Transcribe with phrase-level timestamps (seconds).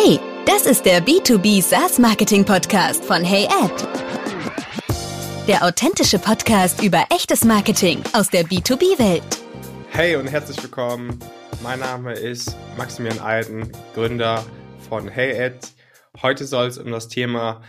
[0.00, 3.88] Hey, das ist der B2B SaaS Marketing Podcast von HeyAd.
[5.48, 9.24] Der authentische Podcast über echtes Marketing aus der B2B-Welt.
[9.90, 11.18] Hey und herzlich willkommen.
[11.64, 14.46] Mein Name ist Maximilian Eiden, Gründer
[14.88, 15.66] von HeyAd.
[16.22, 17.62] Heute soll es um das Thema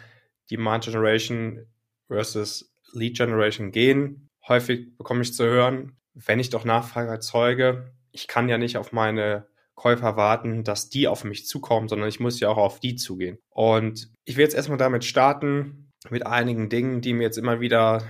[0.51, 1.65] Demand Generation
[2.09, 4.29] versus Lead Generation gehen.
[4.47, 8.91] Häufig bekomme ich zu hören, wenn ich doch Nachfrage erzeuge, ich kann ja nicht auf
[8.91, 9.48] meine
[9.79, 13.39] Käufer warten, dass die auf mich zukommen, sondern ich muss ja auch auf die zugehen.
[13.49, 18.03] Und ich will jetzt erstmal damit starten, mit einigen Dingen, die mir jetzt immer wieder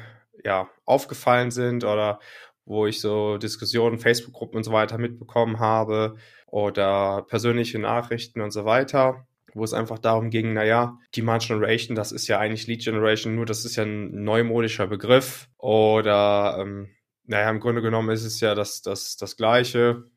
[0.44, 2.20] ja, aufgefallen sind oder
[2.66, 6.16] wo ich so Diskussionen, Facebook-Gruppen und so weiter mitbekommen habe
[6.48, 12.12] oder persönliche Nachrichten und so weiter, wo es einfach darum ging, naja, Demand Generation, das
[12.12, 16.90] ist ja eigentlich Lead Generation, nur das ist ja ein neumodischer Begriff oder ähm,
[17.30, 20.09] naja, im Grunde genommen ist es ja das, das, das Gleiche.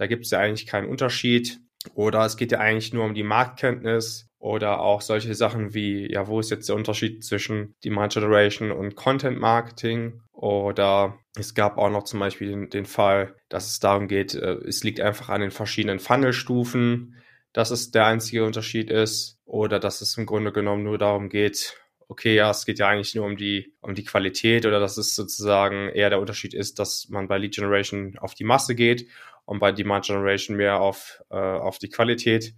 [0.00, 1.60] Da gibt es ja eigentlich keinen Unterschied.
[1.92, 6.26] Oder es geht ja eigentlich nur um die Marktkenntnis oder auch solche Sachen wie, ja,
[6.26, 10.22] wo ist jetzt der Unterschied zwischen Demand Generation und Content Marketing?
[10.32, 14.54] Oder es gab auch noch zum Beispiel den, den Fall, dass es darum geht, äh,
[14.66, 17.16] es liegt einfach an den verschiedenen Funnelstufen,
[17.52, 19.38] dass es der einzige Unterschied ist.
[19.44, 21.76] Oder dass es im Grunde genommen nur darum geht,
[22.08, 25.14] okay, ja, es geht ja eigentlich nur um die, um die Qualität oder dass es
[25.14, 29.06] sozusagen eher der Unterschied ist, dass man bei Lead Generation auf die Masse geht
[29.50, 32.54] und bei Demand Generation mehr auf, äh, auf die Qualität.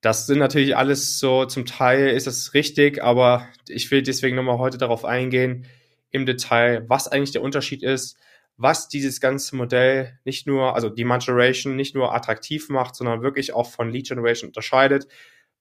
[0.00, 4.56] Das sind natürlich alles so, zum Teil ist es richtig, aber ich will deswegen nochmal
[4.56, 5.66] heute darauf eingehen,
[6.10, 8.16] im Detail, was eigentlich der Unterschied ist,
[8.56, 13.52] was dieses ganze Modell nicht nur, also Demand Generation nicht nur attraktiv macht, sondern wirklich
[13.52, 15.08] auch von Lead Generation unterscheidet,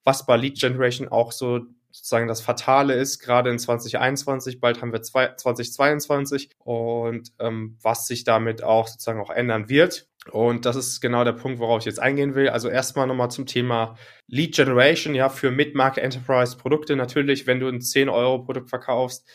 [0.05, 4.93] was bei Lead Generation auch so sozusagen das Fatale ist, gerade in 2021, bald haben
[4.93, 10.07] wir zwei, 2022 und ähm, was sich damit auch sozusagen auch ändern wird.
[10.29, 12.49] Und das ist genau der Punkt, worauf ich jetzt eingehen will.
[12.49, 13.97] Also erstmal nochmal zum Thema
[14.27, 16.95] Lead Generation, ja, für Mid-Market Enterprise Produkte.
[16.95, 19.27] Natürlich, wenn du ein 10-Euro-Produkt verkaufst,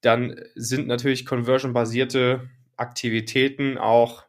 [0.00, 4.26] dann sind natürlich conversion-basierte Aktivitäten auch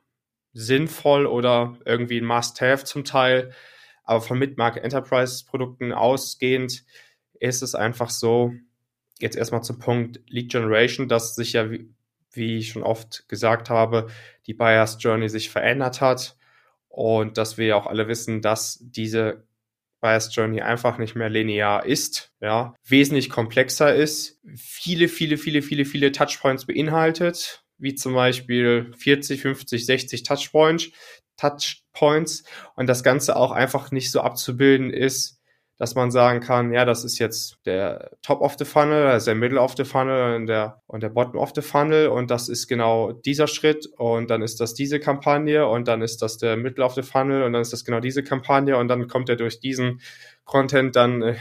[0.53, 3.51] sinnvoll oder irgendwie ein Must-Have zum Teil.
[4.03, 6.83] Aber von Mid-Market Enterprise Produkten ausgehend
[7.39, 8.53] ist es einfach so,
[9.19, 11.69] jetzt erstmal zum Punkt Lead Generation, dass sich ja
[12.31, 14.07] wie ich schon oft gesagt habe,
[14.47, 16.37] die Buyers Journey sich verändert hat
[16.87, 19.43] und dass wir auch alle wissen, dass diese
[20.01, 25.85] Buyers Journey einfach nicht mehr linear ist, ja, wesentlich komplexer ist, viele, viele, viele, viele,
[25.85, 30.89] viele Touchpoints beinhaltet, wie zum Beispiel 40, 50, 60 Touchpoints,
[31.37, 32.43] Touchpoints
[32.75, 35.38] und das Ganze auch einfach nicht so abzubilden ist,
[35.79, 39.27] dass man sagen kann, ja, das ist jetzt der Top of the Funnel, das ist
[39.27, 42.49] der Middle of the Funnel und der, und der Bottom of the Funnel und das
[42.49, 46.57] ist genau dieser Schritt und dann ist das diese Kampagne und dann ist das der
[46.57, 49.37] Middle of the Funnel und dann ist das genau diese Kampagne und dann kommt er
[49.37, 50.01] durch diesen
[50.43, 51.35] Content dann äh,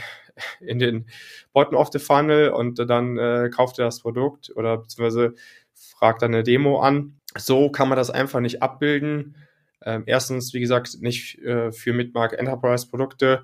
[0.61, 1.07] in den
[1.51, 5.35] Bottom of the Funnel und dann äh, kauft er das Produkt oder beziehungsweise
[5.73, 7.19] fragt dann eine Demo an.
[7.37, 9.35] So kann man das einfach nicht abbilden.
[9.83, 13.43] Ähm, erstens, wie gesagt, nicht äh, für Midmark Enterprise Produkte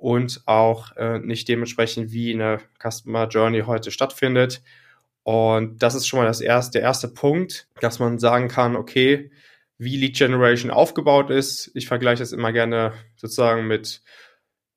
[0.00, 4.62] und auch äh, nicht dementsprechend, wie eine Customer Journey heute stattfindet.
[5.24, 9.30] Und das ist schon mal das erste, der erste Punkt, dass man sagen kann, okay,
[9.76, 11.70] wie Lead Generation aufgebaut ist.
[11.74, 14.00] Ich vergleiche das immer gerne sozusagen mit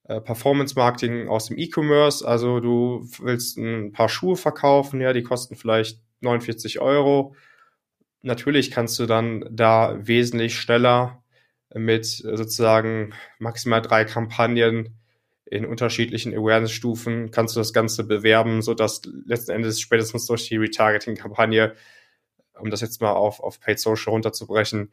[0.04, 2.28] äh, Performance Marketing aus dem E-Commerce.
[2.28, 7.34] Also du willst ein paar Schuhe verkaufen, ja, die kosten vielleicht 49 Euro.
[8.22, 11.24] Natürlich kannst du dann da wesentlich schneller
[11.74, 15.00] mit sozusagen maximal drei Kampagnen
[15.46, 21.76] in unterschiedlichen Awareness-Stufen kannst du das Ganze bewerben, sodass letzten Endes spätestens durch die Retargeting-Kampagne,
[22.60, 24.92] um das jetzt mal auf, auf Paid Social runterzubrechen,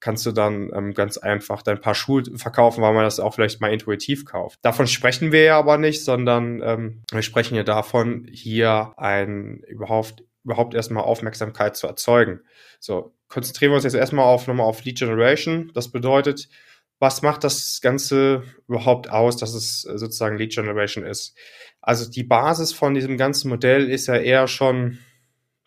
[0.00, 3.60] kannst du dann ähm, ganz einfach dein Paar Schuhe verkaufen, weil man das auch vielleicht
[3.60, 4.58] mal intuitiv kauft.
[4.62, 10.22] Davon sprechen wir ja aber nicht, sondern ähm, wir sprechen ja davon, hier ein überhaupt
[10.44, 12.40] überhaupt erstmal Aufmerksamkeit zu erzeugen.
[12.78, 15.72] So, konzentrieren wir uns jetzt erstmal auf nochmal auf Lead Generation.
[15.74, 16.48] Das bedeutet,
[16.98, 21.36] was macht das Ganze überhaupt aus, dass es äh, sozusagen Lead Generation ist?
[21.80, 24.98] Also die Basis von diesem ganzen Modell ist ja eher schon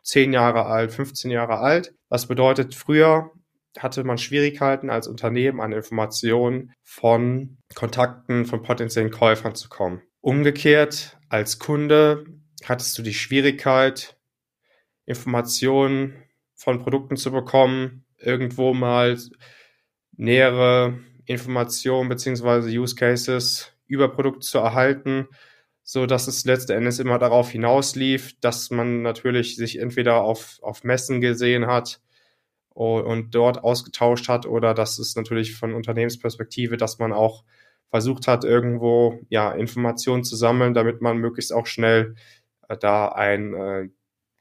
[0.04, 1.94] 10 Jahre alt, 15 Jahre alt.
[2.10, 3.32] Was bedeutet, früher
[3.78, 10.02] hatte man Schwierigkeiten als Unternehmen an Informationen von Kontakten von potenziellen Käufern zu kommen.
[10.22, 12.26] Umgekehrt, als Kunde
[12.66, 14.18] hattest du die Schwierigkeit,
[15.06, 16.16] Informationen
[16.56, 19.18] von Produkten zu bekommen, irgendwo mal
[20.18, 21.00] nähere
[21.30, 25.28] Informationen beziehungsweise Use Cases über Produkte zu erhalten,
[25.84, 30.84] so dass es letzten Endes immer darauf hinauslief, dass man natürlich sich entweder auf, auf
[30.84, 32.02] Messen gesehen hat
[32.70, 37.44] und dort ausgetauscht hat oder dass es natürlich von Unternehmensperspektive, dass man auch
[37.92, 42.16] versucht hat, irgendwo ja Informationen zu sammeln, damit man möglichst auch schnell
[42.70, 43.90] äh, da ein äh,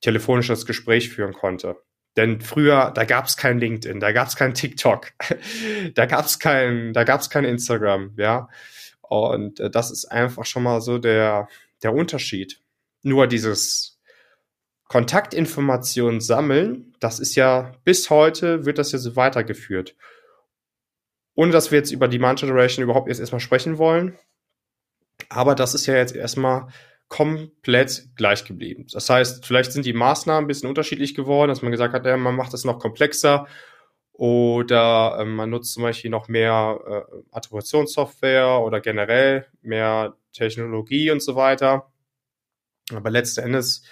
[0.00, 1.76] telefonisches Gespräch führen konnte.
[2.16, 5.12] Denn früher, da gab es kein LinkedIn, da gab es kein TikTok,
[5.94, 8.49] da gab es kein, kein Instagram, ja.
[9.02, 11.49] Und äh, das ist einfach schon mal so der,
[11.82, 12.60] der Unterschied.
[13.02, 13.99] Nur dieses
[14.88, 19.94] Kontaktinformationen sammeln, das ist ja bis heute wird das ja so weitergeführt.
[21.34, 24.19] Ohne dass wir jetzt über Demand Generation überhaupt jetzt erstmal sprechen wollen.
[25.28, 26.69] Aber das ist ja jetzt erstmal
[27.08, 28.87] komplett gleich geblieben.
[28.93, 32.16] Das heißt, vielleicht sind die Maßnahmen ein bisschen unterschiedlich geworden, dass man gesagt hat, ja,
[32.16, 33.46] man macht das noch komplexer
[34.12, 41.22] oder äh, man nutzt zum Beispiel noch mehr äh, Attributionssoftware oder generell mehr Technologie und
[41.22, 41.90] so weiter.
[42.93, 43.84] Aber letzten Endes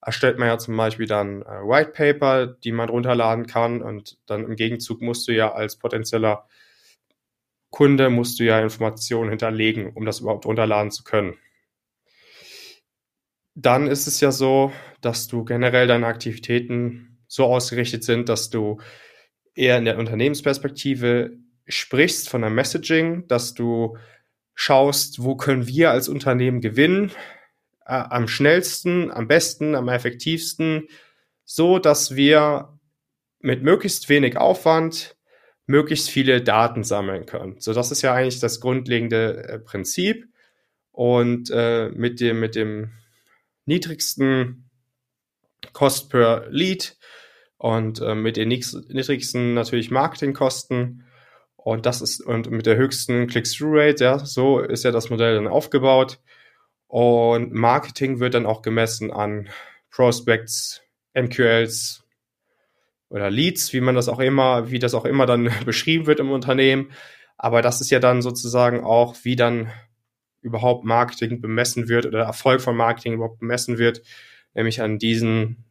[0.00, 4.44] erstellt man ja zum Beispiel dann äh, White Paper, die man runterladen kann und dann
[4.44, 6.48] im Gegenzug musst du ja als potenzieller
[7.70, 11.36] Kunde musst du ja Informationen hinterlegen, um das überhaupt runterladen zu können
[13.54, 18.80] dann ist es ja so, dass du generell deine Aktivitäten so ausgerichtet sind, dass du
[19.54, 21.32] eher in der Unternehmensperspektive
[21.66, 23.96] sprichst von der Messaging, dass du
[24.54, 27.10] schaust, wo können wir als Unternehmen gewinnen,
[27.86, 30.88] äh, am schnellsten, am besten, am effektivsten,
[31.44, 32.78] so dass wir
[33.40, 35.16] mit möglichst wenig Aufwand
[35.66, 37.56] möglichst viele Daten sammeln können.
[37.60, 40.26] So, das ist ja eigentlich das grundlegende äh, Prinzip.
[40.90, 42.92] Und äh, mit dem, mit dem
[43.64, 44.70] niedrigsten
[45.72, 46.96] Cost per Lead
[47.56, 51.04] und äh, mit den niedrigsten natürlich Marketingkosten.
[51.54, 55.46] Und das ist, und mit der höchsten Click-Through-Rate, ja, so ist ja das Modell dann
[55.46, 56.18] aufgebaut.
[56.88, 59.48] Und Marketing wird dann auch gemessen an
[59.90, 60.82] Prospects,
[61.14, 62.04] MQLs
[63.08, 66.32] oder Leads, wie man das auch immer, wie das auch immer dann beschrieben wird im
[66.32, 66.90] Unternehmen.
[67.36, 69.70] Aber das ist ja dann sozusagen auch, wie dann
[70.42, 74.02] überhaupt Marketing bemessen wird oder Erfolg von Marketing überhaupt bemessen wird,
[74.54, 75.64] nämlich an diesen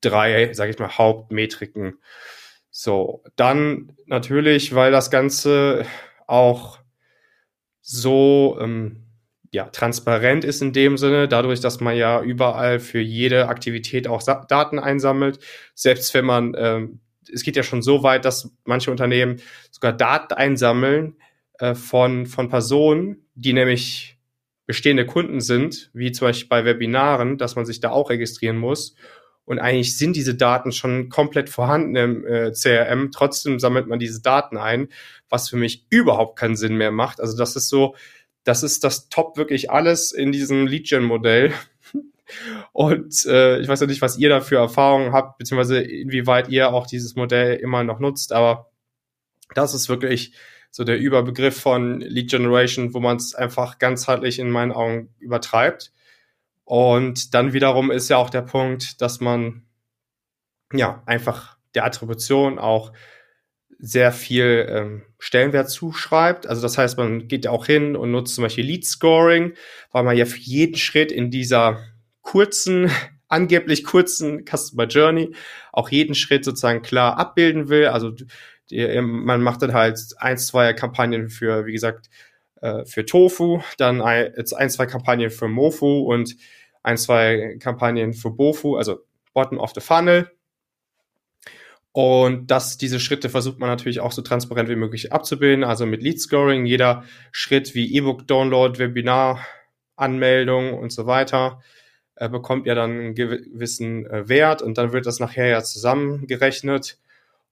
[0.00, 1.98] drei, sage ich mal, Hauptmetriken.
[2.70, 5.86] So, dann natürlich, weil das Ganze
[6.26, 6.78] auch
[7.80, 9.06] so ähm,
[9.52, 14.22] ja, transparent ist in dem Sinne, dadurch, dass man ja überall für jede Aktivität auch
[14.22, 15.38] Daten einsammelt,
[15.74, 17.00] selbst wenn man, ähm,
[17.32, 19.40] es geht ja schon so weit, dass manche Unternehmen
[19.70, 21.16] sogar Daten einsammeln
[21.58, 24.18] äh, von, von Personen, die nämlich
[24.66, 28.96] bestehende Kunden sind, wie zum Beispiel bei Webinaren, dass man sich da auch registrieren muss.
[29.44, 33.12] Und eigentlich sind diese Daten schon komplett vorhanden im äh, CRM.
[33.12, 34.88] Trotzdem sammelt man diese Daten ein,
[35.28, 37.20] was für mich überhaupt keinen Sinn mehr macht.
[37.20, 37.94] Also das ist so,
[38.42, 41.52] das ist das Top wirklich alles in diesem Lead-Gen-Modell.
[42.72, 46.72] Und äh, ich weiß ja nicht, was ihr da für Erfahrungen habt, beziehungsweise inwieweit ihr
[46.72, 48.72] auch dieses Modell immer noch nutzt, aber
[49.54, 50.32] das ist wirklich
[50.76, 55.90] so der Überbegriff von Lead Generation, wo man es einfach ganzheitlich in meinen Augen übertreibt.
[56.64, 59.62] Und dann wiederum ist ja auch der Punkt, dass man
[60.74, 62.92] ja einfach der Attribution auch
[63.78, 66.46] sehr viel ähm, Stellenwert zuschreibt.
[66.46, 69.54] Also das heißt, man geht ja auch hin und nutzt zum Beispiel Lead Scoring,
[69.92, 71.78] weil man ja für jeden Schritt in dieser
[72.20, 72.90] kurzen,
[73.28, 75.34] angeblich kurzen Customer Journey
[75.72, 77.86] auch jeden Schritt sozusagen klar abbilden will.
[77.86, 78.12] Also
[78.70, 82.08] die, man macht dann halt ein, zwei Kampagnen für, wie gesagt,
[82.60, 86.36] äh, für Tofu, dann ein, ein, zwei Kampagnen für Mofu und
[86.82, 89.00] ein, zwei Kampagnen für Bofu, also
[89.34, 90.30] Bottom of the Funnel.
[91.92, 96.02] Und das, diese Schritte versucht man natürlich auch so transparent wie möglich abzubilden, also mit
[96.02, 99.46] Lead Scoring, jeder Schritt wie E-Book Download, Webinar,
[99.96, 101.60] Anmeldung und so weiter
[102.16, 106.98] äh, bekommt ja dann einen gewissen äh, Wert und dann wird das nachher ja zusammengerechnet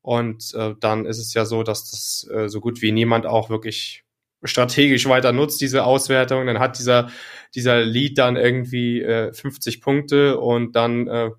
[0.04, 3.48] und äh, dann ist es ja so, dass das äh, so gut wie niemand auch
[3.48, 4.04] wirklich
[4.42, 6.46] strategisch weiter nutzt, diese Auswertung.
[6.46, 7.08] Dann hat dieser,
[7.54, 11.30] dieser Lead dann irgendwie äh, 50 Punkte und dann äh,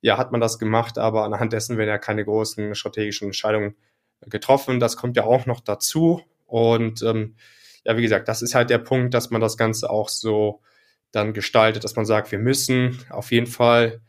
[0.00, 3.76] ja, hat man das gemacht, aber anhand dessen werden ja keine großen strategischen Entscheidungen
[4.22, 4.80] getroffen.
[4.80, 6.22] Das kommt ja auch noch dazu.
[6.46, 7.36] Und ähm,
[7.84, 10.60] ja, wie gesagt, das ist halt der Punkt, dass man das Ganze auch so
[11.12, 14.00] dann gestaltet, dass man sagt, wir müssen auf jeden Fall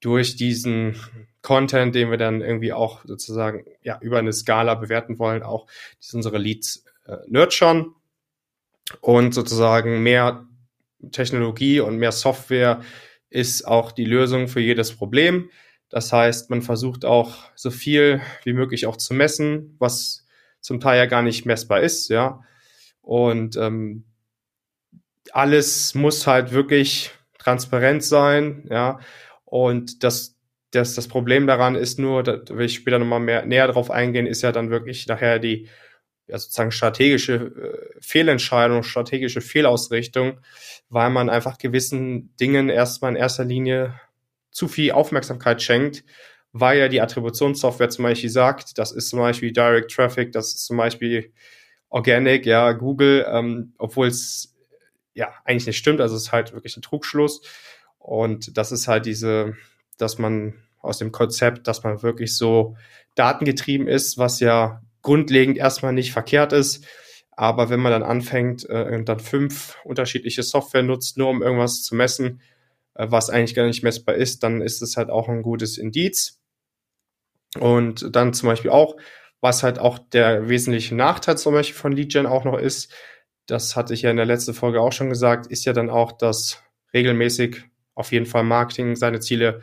[0.00, 0.96] durch diesen
[1.42, 5.66] Content, den wir dann irgendwie auch sozusagen ja über eine Skala bewerten wollen, auch
[6.12, 7.94] unsere Leads äh, nurturen
[9.00, 10.46] und sozusagen mehr
[11.12, 12.82] Technologie und mehr Software
[13.30, 15.50] ist auch die Lösung für jedes Problem.
[15.88, 20.26] Das heißt, man versucht auch so viel wie möglich auch zu messen, was
[20.60, 22.42] zum Teil ja gar nicht messbar ist, ja.
[23.00, 24.04] Und ähm,
[25.32, 29.00] alles muss halt wirklich transparent sein, ja.
[29.44, 30.36] Und das
[30.70, 34.26] das, das Problem daran ist nur, da will ich später nochmal mehr näher drauf eingehen,
[34.26, 35.68] ist ja dann wirklich nachher die
[36.26, 40.40] ja, sozusagen strategische äh, Fehlentscheidung, strategische Fehlausrichtung,
[40.88, 44.00] weil man einfach gewissen Dingen erstmal in erster Linie
[44.50, 46.04] zu viel Aufmerksamkeit schenkt,
[46.52, 50.66] weil ja die Attributionssoftware zum Beispiel sagt, das ist zum Beispiel Direct Traffic, das ist
[50.66, 51.32] zum Beispiel
[51.88, 54.56] Organic, ja, Google, ähm, obwohl es
[55.14, 57.42] ja eigentlich nicht stimmt, also es ist halt wirklich ein Trugschluss.
[57.98, 59.56] Und das ist halt diese,
[60.00, 62.76] dass man aus dem Konzept, dass man wirklich so
[63.14, 66.84] datengetrieben ist, was ja grundlegend erstmal nicht verkehrt ist.
[67.32, 71.82] Aber wenn man dann anfängt äh, und dann fünf unterschiedliche Software nutzt, nur um irgendwas
[71.82, 72.40] zu messen,
[72.94, 76.38] äh, was eigentlich gar nicht messbar ist, dann ist es halt auch ein gutes Indiz.
[77.58, 78.96] Und dann zum Beispiel auch,
[79.40, 82.92] was halt auch der wesentliche Nachteil zum Beispiel von LeadGen auch noch ist,
[83.46, 86.12] das hatte ich ja in der letzten Folge auch schon gesagt, ist ja dann auch,
[86.12, 86.62] dass
[86.94, 87.64] regelmäßig
[87.94, 89.60] auf jeden Fall Marketing seine Ziele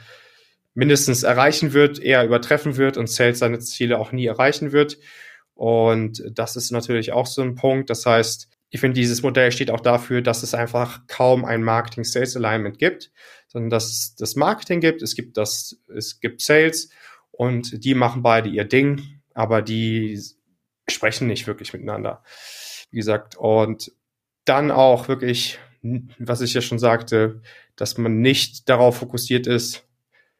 [0.77, 4.99] mindestens erreichen wird, eher übertreffen wird und Sales seine Ziele auch nie erreichen wird.
[5.55, 7.89] Und das ist natürlich auch so ein Punkt.
[7.89, 12.77] Das heißt, ich finde, dieses Modell steht auch dafür, dass es einfach kaum ein Marketing-Sales-Alignment
[12.77, 13.11] gibt,
[13.47, 16.89] sondern dass es das Marketing gibt, es gibt das, es gibt Sales
[17.31, 19.01] und die machen beide ihr Ding,
[19.33, 20.21] aber die
[20.87, 22.21] sprechen nicht wirklich miteinander.
[22.91, 23.91] Wie gesagt, und
[24.45, 25.57] dann auch wirklich,
[26.19, 27.41] was ich ja schon sagte,
[27.75, 29.86] dass man nicht darauf fokussiert ist,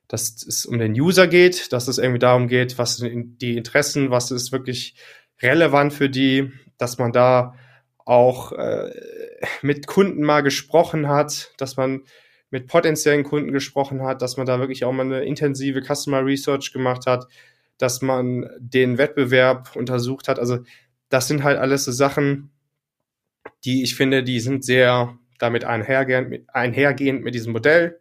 [0.08, 4.10] dass es um den User geht, dass es irgendwie darum geht, was sind die Interessen,
[4.10, 4.96] was ist wirklich
[5.42, 7.56] relevant für die, dass man da
[8.06, 8.90] auch äh,
[9.62, 12.04] mit Kunden mal gesprochen hat, dass man
[12.50, 16.72] mit potenziellen Kunden gesprochen hat, dass man da wirklich auch mal eine intensive Customer Research
[16.72, 17.28] gemacht hat,
[17.78, 20.40] dass man den Wettbewerb untersucht hat.
[20.40, 20.60] Also
[21.10, 22.52] das sind halt alles so Sachen,
[23.66, 28.00] die ich finde, die sind sehr damit einhergehend einhergehend mit diesem Modell.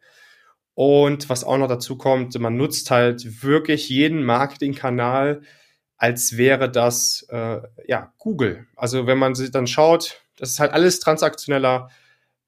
[0.77, 5.41] Und was auch noch dazu kommt, man nutzt halt wirklich jeden Marketingkanal,
[5.97, 8.67] als wäre das äh, ja Google.
[8.77, 11.89] Also wenn man sich dann schaut, das ist halt alles transaktioneller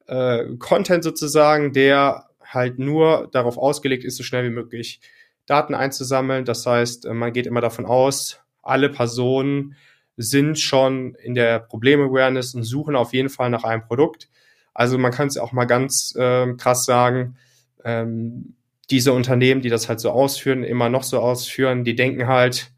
[0.09, 5.01] äh, Content sozusagen, der halt nur darauf ausgelegt ist, so schnell wie möglich
[5.47, 6.45] Daten einzusammeln.
[6.45, 9.75] Das heißt, äh, man geht immer davon aus, alle Personen
[10.19, 14.29] sind schon in der Problem-Awareness und suchen auf jeden Fall nach einem Produkt.
[14.75, 17.39] Also man kann es auch mal ganz äh, krass sagen,
[17.85, 18.57] ähm,
[18.91, 22.73] diese Unternehmen, die das halt so ausführen, immer noch so ausführen, die denken halt,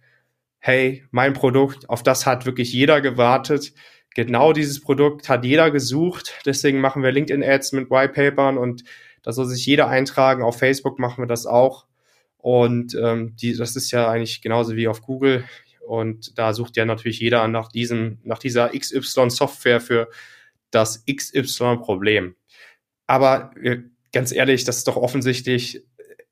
[0.59, 3.73] hey, mein Produkt, auf das hat wirklich jeder gewartet.
[4.15, 6.35] Genau dieses Produkt hat jeder gesucht.
[6.45, 8.85] Deswegen machen wir LinkedIn-Ads mit Whitepapern und
[9.23, 10.43] da soll sich jeder eintragen.
[10.43, 11.87] Auf Facebook machen wir das auch.
[12.39, 15.45] Und ähm, die, das ist ja eigentlich genauso wie auf Google.
[15.87, 20.09] Und da sucht ja natürlich jeder nach diesem, nach dieser XY-Software für
[20.71, 22.35] das XY-Problem.
[23.07, 23.79] Aber äh,
[24.13, 25.85] ganz ehrlich, das ist doch offensichtlich,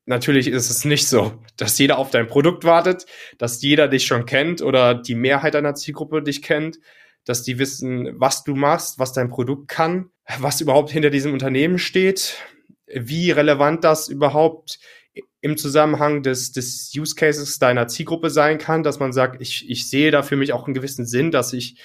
[0.05, 3.05] natürlich ist es nicht so, dass jeder auf dein Produkt wartet,
[3.37, 6.79] dass jeder dich schon kennt oder die Mehrheit deiner Zielgruppe dich kennt,
[7.25, 10.09] dass die wissen, was du machst, was dein Produkt kann,
[10.39, 12.37] was überhaupt hinter diesem Unternehmen steht,
[12.87, 14.79] wie relevant das überhaupt
[15.41, 19.89] im Zusammenhang des, des Use Cases deiner Zielgruppe sein kann, dass man sagt, ich, ich
[19.89, 21.79] sehe da für mich auch einen gewissen Sinn, dass ich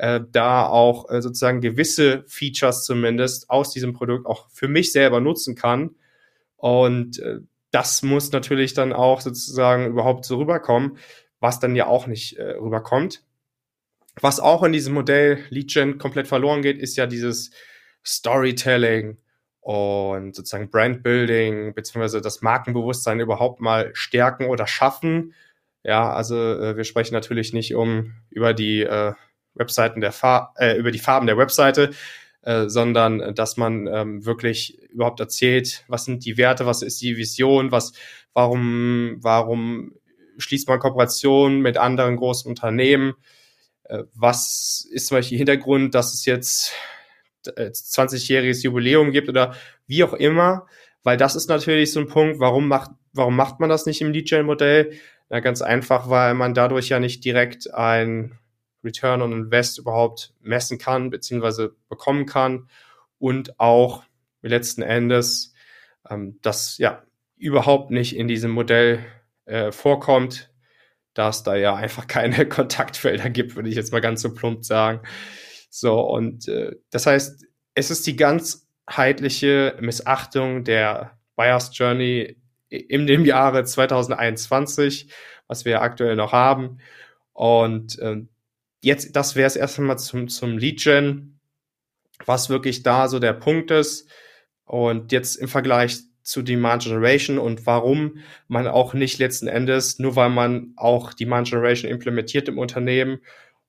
[0.00, 5.20] äh, da auch äh, sozusagen gewisse Features zumindest aus diesem Produkt auch für mich selber
[5.20, 5.94] nutzen kann.
[6.56, 7.40] Und äh,
[7.70, 10.96] das muss natürlich dann auch sozusagen überhaupt so rüberkommen,
[11.38, 13.24] was dann ja auch nicht äh, rüberkommt.
[14.20, 17.50] Was auch in diesem Modell Lead komplett verloren geht, ist ja dieses
[18.04, 19.18] Storytelling
[19.60, 25.34] und sozusagen Brandbuilding beziehungsweise das Markenbewusstsein überhaupt mal stärken oder schaffen.
[25.82, 29.12] Ja, also äh, wir sprechen natürlich nicht um über die äh,
[29.60, 31.90] Webseiten der Far äh, über die Farben der Webseite,
[32.42, 37.16] äh, sondern dass man ähm, wirklich überhaupt erzählt, was sind die Werte, was ist die
[37.16, 37.92] Vision, was,
[38.32, 39.92] warum, warum
[40.38, 43.14] schließt man Kooperationen mit anderen großen Unternehmen,
[43.84, 46.72] äh, was ist zum Beispiel Hintergrund, dass es jetzt
[47.46, 49.54] 20-jähriges äh, Jubiläum gibt oder
[49.86, 50.66] wie auch immer,
[51.02, 54.12] weil das ist natürlich so ein Punkt, warum macht, warum macht man das nicht im
[54.12, 54.92] DJ-Modell?
[55.28, 58.38] Na, ganz einfach, weil man dadurch ja nicht direkt ein
[58.84, 62.68] Return on Invest überhaupt messen kann, beziehungsweise bekommen kann
[63.18, 64.04] und auch
[64.42, 65.52] letzten Endes
[66.08, 67.02] ähm, das ja
[67.36, 69.04] überhaupt nicht in diesem Modell
[69.46, 70.50] äh, vorkommt,
[71.14, 74.64] da es da ja einfach keine Kontaktfelder gibt, würde ich jetzt mal ganz so plump
[74.64, 75.00] sagen.
[75.70, 82.36] So, und äh, das heißt, es ist die ganzheitliche Missachtung der Buyers Journey
[82.68, 85.12] in dem Jahre 2021,
[85.46, 86.78] was wir aktuell noch haben.
[87.32, 88.22] Und äh,
[88.80, 91.40] jetzt, das wäre es erst einmal zum, zum Lead-Gen,
[92.26, 94.08] was wirklich da so der Punkt ist.
[94.64, 100.16] Und jetzt im Vergleich zu Demand Generation und warum man auch nicht letzten Endes, nur
[100.16, 103.18] weil man auch Demand Generation implementiert im Unternehmen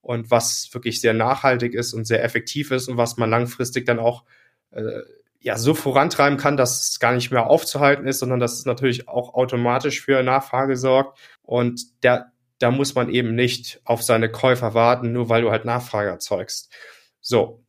[0.01, 4.00] und was wirklich sehr nachhaltig ist und sehr effektiv ist und was man langfristig dann
[4.00, 4.25] auch
[4.72, 5.01] äh,
[5.39, 9.08] ja so vorantreiben kann, dass es gar nicht mehr aufzuhalten ist, sondern dass es natürlich
[9.08, 11.18] auch automatisch für Nachfrage sorgt.
[11.41, 12.31] Und der,
[12.62, 16.72] da muss man eben nicht auf seine Käufer warten, nur weil du halt Nachfrage erzeugst.
[17.20, 17.63] So.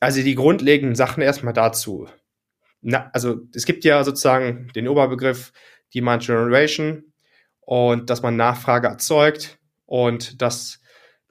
[0.00, 2.08] Also die grundlegenden Sachen erstmal dazu.
[2.80, 5.52] Na, also es gibt ja sozusagen den Oberbegriff
[5.94, 7.12] Demand Generation
[7.60, 10.80] und dass man Nachfrage erzeugt und das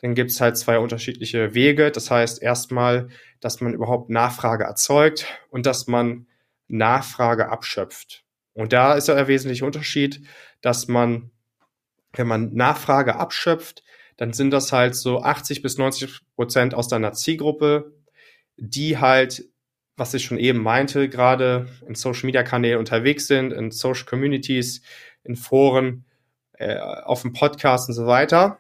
[0.01, 1.91] dann gibt es halt zwei unterschiedliche Wege.
[1.91, 3.09] Das heißt erstmal,
[3.39, 6.27] dass man überhaupt Nachfrage erzeugt und dass man
[6.67, 8.23] Nachfrage abschöpft.
[8.53, 10.21] Und da ist ja der wesentliche Unterschied,
[10.61, 11.31] dass man,
[12.17, 13.83] wenn man Nachfrage abschöpft,
[14.17, 17.93] dann sind das halt so 80 bis 90 Prozent aus deiner Zielgruppe,
[18.57, 19.45] die halt,
[19.95, 24.81] was ich schon eben meinte, gerade in Social Media Kanälen unterwegs sind, in Social Communities,
[25.23, 26.05] in Foren,
[26.53, 28.59] äh, auf dem Podcast und so weiter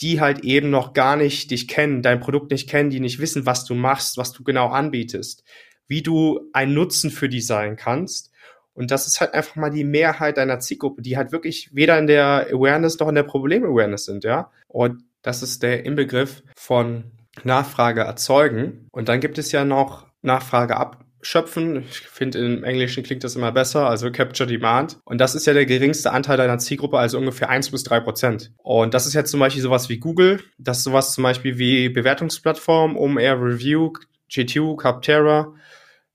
[0.00, 3.46] die halt eben noch gar nicht dich kennen, dein Produkt nicht kennen, die nicht wissen,
[3.46, 5.44] was du machst, was du genau anbietest,
[5.86, 8.30] wie du einen Nutzen für die sein kannst.
[8.76, 12.06] Und das ist halt einfach mal die Mehrheit deiner Zielgruppe, die halt wirklich weder in
[12.06, 14.50] der Awareness noch in der Problem-Awareness sind, ja.
[14.68, 17.04] Und das ist der Inbegriff von
[17.42, 18.86] Nachfrage erzeugen.
[18.92, 21.84] Und dann gibt es ja noch Nachfrage ab schöpfen.
[21.90, 24.98] Ich finde, im Englischen klingt das immer besser, also Capture Demand.
[25.04, 28.52] Und das ist ja der geringste Anteil deiner Zielgruppe, also ungefähr eins bis drei Prozent.
[28.58, 30.40] Und das ist jetzt zum Beispiel sowas wie Google.
[30.58, 33.92] Das ist sowas zum Beispiel wie Bewertungsplattform, Air Review,
[34.30, 35.52] G2, Capterra,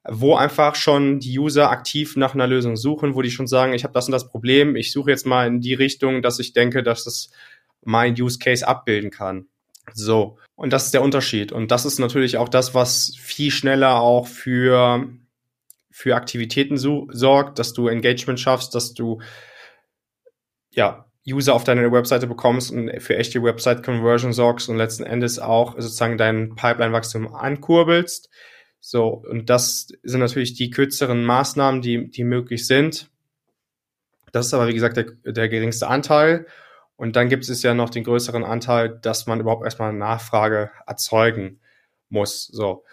[0.07, 3.83] wo einfach schon die User aktiv nach einer Lösung suchen, wo die schon sagen, ich
[3.83, 6.81] habe das und das Problem, ich suche jetzt mal in die Richtung, dass ich denke,
[6.81, 7.29] dass das
[7.83, 9.47] mein Use Case abbilden kann.
[9.93, 11.51] So, und das ist der Unterschied.
[11.51, 15.07] Und das ist natürlich auch das, was viel schneller auch für,
[15.91, 19.21] für Aktivitäten so, sorgt, dass du Engagement schaffst, dass du
[20.71, 25.75] ja, User auf deine Webseite bekommst und für echte Website-Conversion sorgst und letzten Endes auch
[25.75, 28.29] sozusagen dein Pipeline-Wachstum ankurbelst.
[28.83, 33.09] So, und das sind natürlich die kürzeren Maßnahmen, die, die möglich sind.
[34.31, 36.47] Das ist aber, wie gesagt, der, der geringste Anteil.
[36.95, 41.59] Und dann gibt es ja noch den größeren Anteil, dass man überhaupt erstmal Nachfrage erzeugen
[42.09, 42.47] muss.
[42.47, 42.83] So.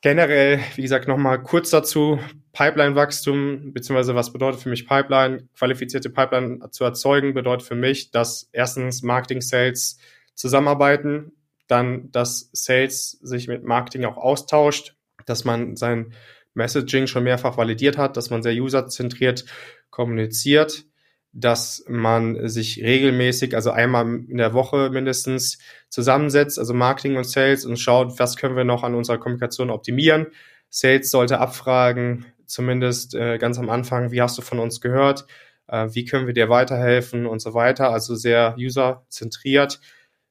[0.00, 2.18] Generell, wie gesagt, nochmal kurz dazu,
[2.52, 5.48] Pipeline-Wachstum, beziehungsweise was bedeutet für mich Pipeline?
[5.56, 9.98] Qualifizierte Pipeline zu erzeugen bedeutet für mich, dass erstens Marketing, Sales
[10.34, 11.32] zusammenarbeiten,
[11.68, 16.12] dann, dass Sales sich mit Marketing auch austauscht, dass man sein
[16.54, 19.44] Messaging schon mehrfach validiert hat, dass man sehr userzentriert
[19.90, 20.84] kommuniziert,
[21.32, 25.58] dass man sich regelmäßig, also einmal in der Woche mindestens
[25.88, 30.26] zusammensetzt, also Marketing und Sales und schaut, was können wir noch an unserer Kommunikation optimieren.
[30.68, 35.26] Sales sollte abfragen, zumindest äh, ganz am Anfang, wie hast du von uns gehört,
[35.68, 39.80] äh, wie können wir dir weiterhelfen und so weiter, also sehr userzentriert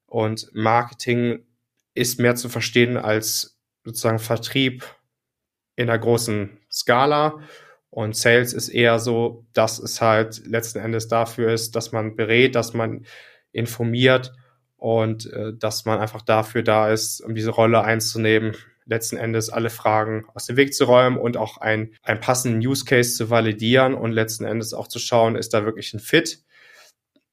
[0.06, 1.46] und Marketing
[1.94, 3.51] ist mehr zu verstehen als
[3.84, 4.86] sozusagen Vertrieb
[5.76, 7.39] in einer großen Skala
[7.91, 12.56] und Sales ist eher so, dass es halt letzten Endes dafür ist, dass man berät,
[12.56, 13.06] dass man
[13.52, 14.32] informiert
[14.78, 19.70] und äh, dass man einfach dafür da ist, um diese Rolle einzunehmen, letzten Endes alle
[19.70, 23.94] Fragen aus dem Weg zu räumen und auch ein, einen passenden Use Case zu validieren
[23.94, 26.44] und letzten Endes auch zu schauen, ist da wirklich ein Fit.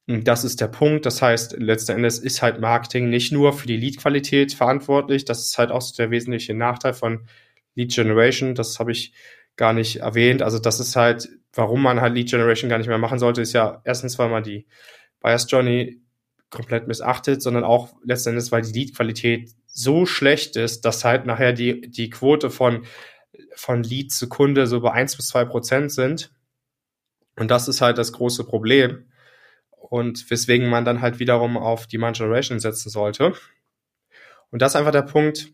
[0.09, 1.05] Und das ist der Punkt.
[1.05, 5.27] Das heißt, letzten Endes ist halt Marketing nicht nur für die Lead-Qualität verantwortlich.
[5.27, 7.29] Das ist halt auch so der wesentliche Nachteil von
[7.75, 8.55] Lead Generation.
[8.55, 9.13] Das habe ich
[9.57, 10.41] gar nicht erwähnt.
[10.41, 13.53] Also das ist halt, warum man halt Lead Generation gar nicht mehr machen sollte, ist
[13.53, 14.67] ja erstens, weil man die
[15.21, 16.01] Bias Journey
[16.49, 21.83] komplett missachtet, sondern auch letztendlich, weil die Lead-Qualität so schlecht ist, dass halt nachher die,
[21.83, 22.87] die Quote von,
[23.55, 26.33] von Lead zu Kunde so bei eins bis zwei Prozent sind.
[27.37, 29.05] Und das ist halt das große Problem.
[29.89, 33.33] Und weswegen man dann halt wiederum auf Demand Generation setzen sollte.
[34.51, 35.53] Und das ist einfach der Punkt,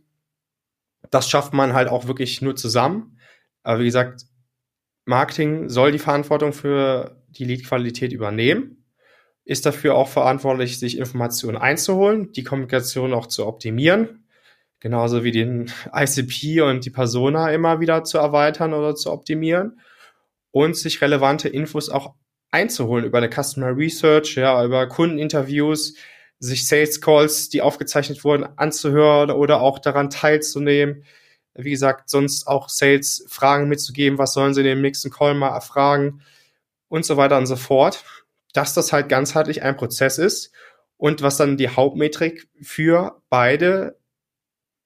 [1.10, 3.18] das schafft man halt auch wirklich nur zusammen.
[3.62, 4.24] Aber wie gesagt,
[5.04, 8.84] Marketing soll die Verantwortung für die Lead-Qualität übernehmen,
[9.44, 14.26] ist dafür auch verantwortlich, sich Informationen einzuholen, die Kommunikation auch zu optimieren,
[14.80, 19.80] genauso wie den ICP und die Persona immer wieder zu erweitern oder zu optimieren
[20.50, 22.14] und sich relevante Infos auch
[22.54, 25.96] einzuholen über eine Customer Research, ja, über Kundeninterviews,
[26.38, 31.04] sich Sales Calls, die aufgezeichnet wurden, anzuhören oder auch daran teilzunehmen
[31.54, 35.54] wie gesagt, sonst auch Sales Fragen mitzugeben, was sollen sie in dem nächsten Call mal
[35.54, 36.22] erfragen
[36.88, 38.04] und so weiter und so fort.
[38.52, 40.52] Dass das halt ganzheitlich ein Prozess ist
[40.96, 43.98] und was dann die Hauptmetrik für beide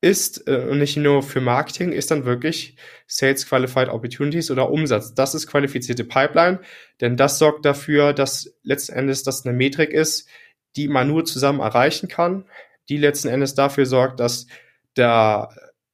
[0.01, 5.15] ist äh, und nicht nur für Marketing, ist dann wirklich Sales Qualified Opportunities oder Umsatz.
[5.15, 6.61] Das ist qualifizierte Pipeline,
[7.01, 10.29] denn das sorgt dafür, dass letzten Endes das eine Metrik ist,
[10.77, 12.45] die man nur zusammen erreichen kann,
[12.89, 14.47] die letzten Endes dafür sorgt, dass
[14.95, 15.51] da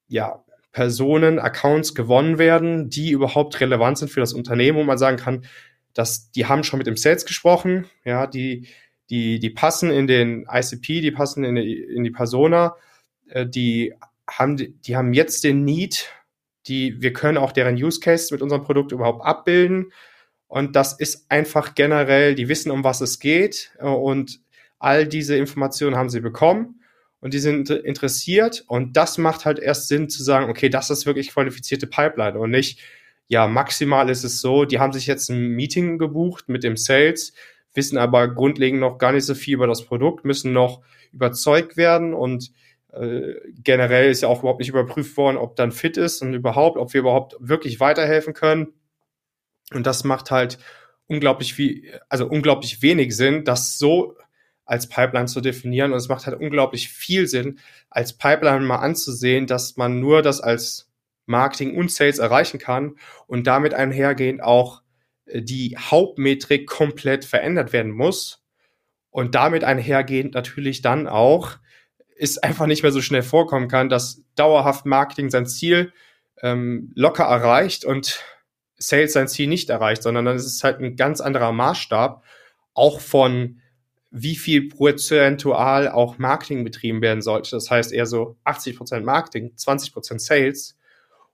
[0.09, 5.17] ja Personen, Accounts gewonnen werden, die überhaupt relevant sind für das Unternehmen, wo man sagen
[5.17, 5.47] kann,
[5.95, 8.67] dass die haben schon mit dem Sales gesprochen, ja, die,
[9.09, 12.77] die, die passen in den ICP, die passen in die, in die Persona,
[13.35, 13.95] äh, die
[14.29, 16.11] haben, die haben jetzt den Need,
[16.67, 19.93] die, wir können auch deren Use Case mit unserem Produkt überhaupt abbilden.
[20.47, 23.73] Und das ist einfach generell, die wissen, um was es geht.
[23.79, 24.41] Äh, und
[24.79, 26.81] all diese Informationen haben sie bekommen
[27.21, 31.07] und die sind interessiert und das macht halt erst Sinn zu sagen, okay, das ist
[31.07, 32.81] wirklich qualifizierte Pipeline und nicht,
[33.27, 37.33] ja, maximal ist es so, die haben sich jetzt ein Meeting gebucht mit dem Sales,
[37.73, 42.13] wissen aber grundlegend noch gar nicht so viel über das Produkt, müssen noch überzeugt werden
[42.13, 42.53] und
[43.63, 46.93] generell ist ja auch überhaupt nicht überprüft worden, ob dann fit ist und überhaupt, ob
[46.93, 48.69] wir überhaupt wirklich weiterhelfen können.
[49.73, 50.59] Und das macht halt
[51.07, 54.17] unglaublich viel, also unglaublich wenig Sinn, das so
[54.65, 55.93] als Pipeline zu definieren.
[55.93, 57.59] Und es macht halt unglaublich viel Sinn,
[57.91, 60.91] als Pipeline mal anzusehen, dass man nur das als
[61.27, 64.83] Marketing und Sales erreichen kann und damit einhergehend auch
[65.27, 68.43] äh, die Hauptmetrik komplett verändert werden muss.
[69.11, 71.59] Und damit einhergehend natürlich dann auch
[72.17, 75.93] ist einfach nicht mehr so schnell vorkommen kann, dass dauerhaft Marketing sein Ziel
[76.43, 78.23] ähm, locker erreicht und
[78.77, 82.23] Sales sein Ziel nicht erreicht, sondern dann ist es halt ein ganz anderer Maßstab,
[82.75, 83.61] auch von
[84.11, 87.51] wie viel prozentual auch Marketing betrieben werden sollte.
[87.51, 90.77] Das heißt eher so 80 Prozent Marketing, 20 Prozent Sales.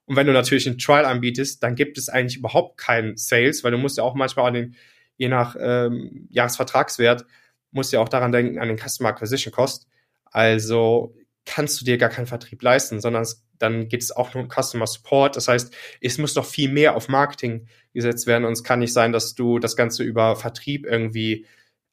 [0.06, 3.72] Und wenn du natürlich einen Trial anbietest, dann gibt es eigentlich überhaupt keinen Sales, weil
[3.72, 4.76] du musst ja auch manchmal an den,
[5.16, 7.26] je nach ähm, Jahresvertragswert,
[7.70, 9.86] musst ja auch daran denken, an den Customer Acquisition Cost.
[10.30, 11.14] Also
[11.44, 14.50] kannst du dir gar keinen Vertrieb leisten, sondern es, dann geht es auch nur um
[14.50, 15.36] Customer Support.
[15.36, 18.92] Das heißt, es muss noch viel mehr auf Marketing gesetzt werden und es kann nicht
[18.92, 21.46] sein, dass du das Ganze über Vertrieb irgendwie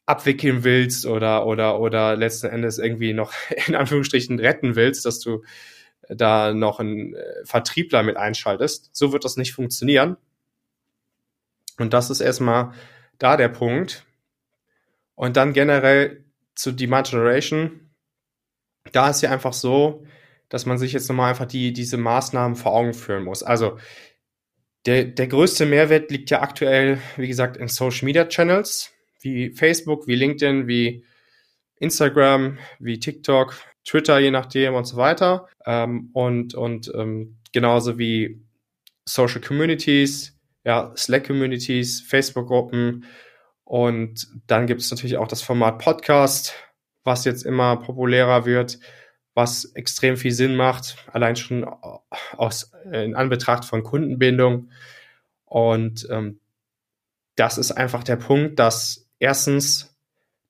[0.05, 3.33] abwickeln willst oder, oder, oder letzten Endes irgendwie noch
[3.67, 5.43] in Anführungsstrichen retten willst, dass du
[6.09, 8.89] da noch einen äh, Vertriebler mit einschaltest.
[8.93, 10.17] So wird das nicht funktionieren.
[11.77, 12.73] Und das ist erstmal
[13.17, 14.05] da der Punkt.
[15.15, 16.23] Und dann generell
[16.55, 17.86] zu Demand Generation.
[18.91, 20.05] Da ist ja einfach so,
[20.49, 23.43] dass man sich jetzt nochmal einfach die, diese Maßnahmen vor Augen führen muss.
[23.43, 23.77] Also,
[24.85, 30.07] der, der größte Mehrwert liegt ja aktuell, wie gesagt, in Social Media Channels wie Facebook,
[30.07, 31.03] wie LinkedIn, wie
[31.79, 35.47] Instagram, wie TikTok, Twitter, je nachdem und so weiter.
[35.65, 38.41] Ähm, und und ähm, genauso wie
[39.05, 43.05] Social Communities, ja, Slack Communities, Facebook-Gruppen.
[43.63, 46.53] Und dann gibt es natürlich auch das Format Podcast,
[47.07, 48.79] was jetzt immer populärer wird,
[49.33, 51.65] was extrem viel Sinn macht, allein schon
[52.33, 54.69] aus in Anbetracht von Kundenbindung.
[55.45, 56.39] Und ähm,
[57.35, 59.97] das ist einfach der Punkt, dass erstens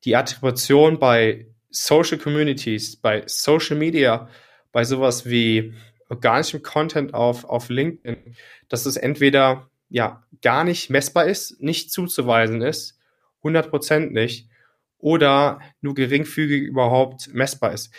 [0.04, 4.28] die Attribution bei Social Communities, bei Social Media,
[4.72, 5.76] bei sowas wie
[6.10, 8.36] organischem Content auf, auf LinkedIn,
[8.67, 12.98] dass es entweder ja gar nicht messbar ist, nicht zuzuweisen ist,
[13.43, 14.50] 100% nicht,
[14.98, 17.94] oder nur geringfügig überhaupt messbar ist.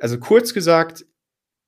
[0.00, 1.04] Also kurz gesagt,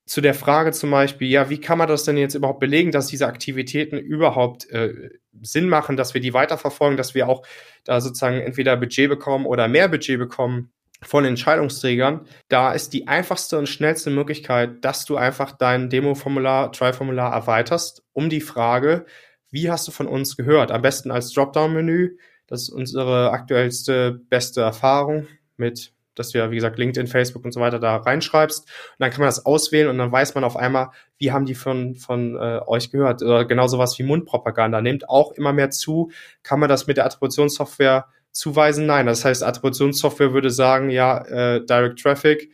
[0.07, 3.07] zu der Frage zum Beispiel, ja, wie kann man das denn jetzt überhaupt belegen, dass
[3.07, 7.47] diese Aktivitäten überhaupt äh, Sinn machen, dass wir die weiterverfolgen, dass wir auch
[7.85, 12.27] da sozusagen entweder Budget bekommen oder mehr Budget bekommen von Entscheidungsträgern.
[12.49, 18.29] Da ist die einfachste und schnellste Möglichkeit, dass du einfach dein Demo-Formular, Try-Formular erweiterst um
[18.29, 19.07] die Frage,
[19.51, 20.71] wie hast du von uns gehört?
[20.71, 22.17] Am besten als Dropdown-Menü.
[22.51, 27.53] Das ist unsere aktuellste, beste Erfahrung mit dass du ja, wie gesagt, LinkedIn, Facebook und
[27.53, 28.61] so weiter da reinschreibst.
[28.61, 31.55] Und dann kann man das auswählen und dann weiß man auf einmal, wie haben die
[31.55, 33.23] von, von äh, euch gehört.
[33.23, 34.83] Oder genau sowas wie Mundpropaganda.
[34.83, 36.11] Nimmt auch immer mehr zu.
[36.43, 38.87] Kann man das mit der Attributionssoftware zuweisen?
[38.87, 39.07] Nein.
[39.07, 42.51] Das heißt, Attributionssoftware würde sagen, ja, äh, Direct Traffic,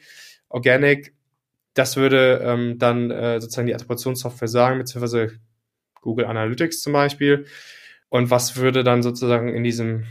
[0.49, 1.15] Organic,
[1.75, 5.33] das würde ähm, dann äh, sozusagen die Attributionssoftware sagen, beziehungsweise
[6.01, 7.47] Google Analytics zum Beispiel.
[8.17, 10.05] Und was würde dann sozusagen in diesem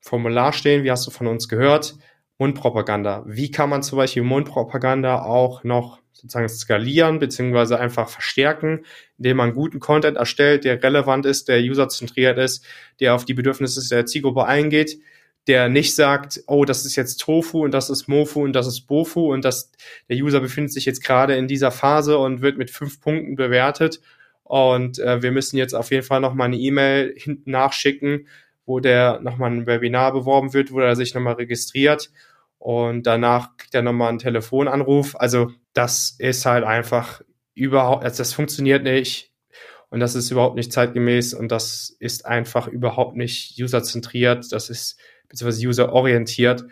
[0.00, 0.82] Formular stehen?
[0.82, 1.94] Wie hast du von uns gehört?
[2.38, 3.22] Mundpropaganda.
[3.24, 8.84] Wie kann man zum Beispiel Mundpropaganda auch noch sozusagen skalieren beziehungsweise einfach verstärken,
[9.16, 12.64] indem man guten Content erstellt, der relevant ist, der userzentriert ist,
[12.98, 14.98] der auf die Bedürfnisse der Zielgruppe eingeht,
[15.46, 18.88] der nicht sagt, oh, das ist jetzt Tofu und das ist Mofu und das ist
[18.88, 19.70] Bofu und das,
[20.08, 24.00] der User befindet sich jetzt gerade in dieser Phase und wird mit fünf Punkten bewertet
[24.46, 28.28] und äh, wir müssen jetzt auf jeden Fall nochmal eine E-Mail hinten nachschicken,
[28.64, 32.10] wo der nochmal ein Webinar beworben wird, wo er sich nochmal registriert
[32.58, 35.16] und danach kriegt er nochmal einen Telefonanruf.
[35.16, 37.22] Also das ist halt einfach
[37.54, 39.32] überhaupt, also das funktioniert nicht
[39.90, 44.98] und das ist überhaupt nicht zeitgemäß und das ist einfach überhaupt nicht userzentriert, das ist
[45.28, 46.64] beziehungsweise userorientiert.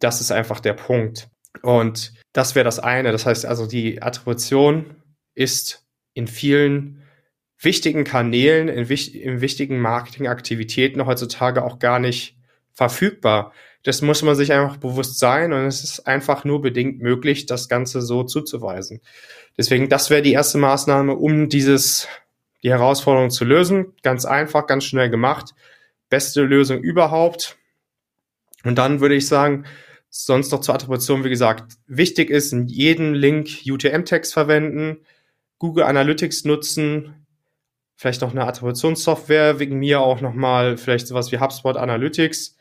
[0.00, 1.28] Das ist einfach der Punkt.
[1.62, 3.12] Und das wäre das eine.
[3.12, 5.02] Das heißt also, die Attribution
[5.34, 5.87] ist
[6.18, 7.00] in vielen
[7.60, 12.36] wichtigen Kanälen, in, in wichtigen Marketingaktivitäten heutzutage auch gar nicht
[12.72, 13.52] verfügbar.
[13.84, 17.68] Das muss man sich einfach bewusst sein und es ist einfach nur bedingt möglich, das
[17.68, 19.00] Ganze so zuzuweisen.
[19.56, 22.08] Deswegen, das wäre die erste Maßnahme, um dieses,
[22.64, 23.94] die Herausforderung zu lösen.
[24.02, 25.54] Ganz einfach, ganz schnell gemacht.
[26.10, 27.56] Beste Lösung überhaupt.
[28.64, 29.66] Und dann würde ich sagen,
[30.10, 34.98] sonst noch zur Attribution, wie gesagt, wichtig ist, in jedem Link UTM-Text verwenden,
[35.58, 37.26] Google Analytics nutzen,
[37.96, 42.56] vielleicht noch eine Attributionssoftware, wegen mir auch nochmal vielleicht sowas wie HubSpot Analytics.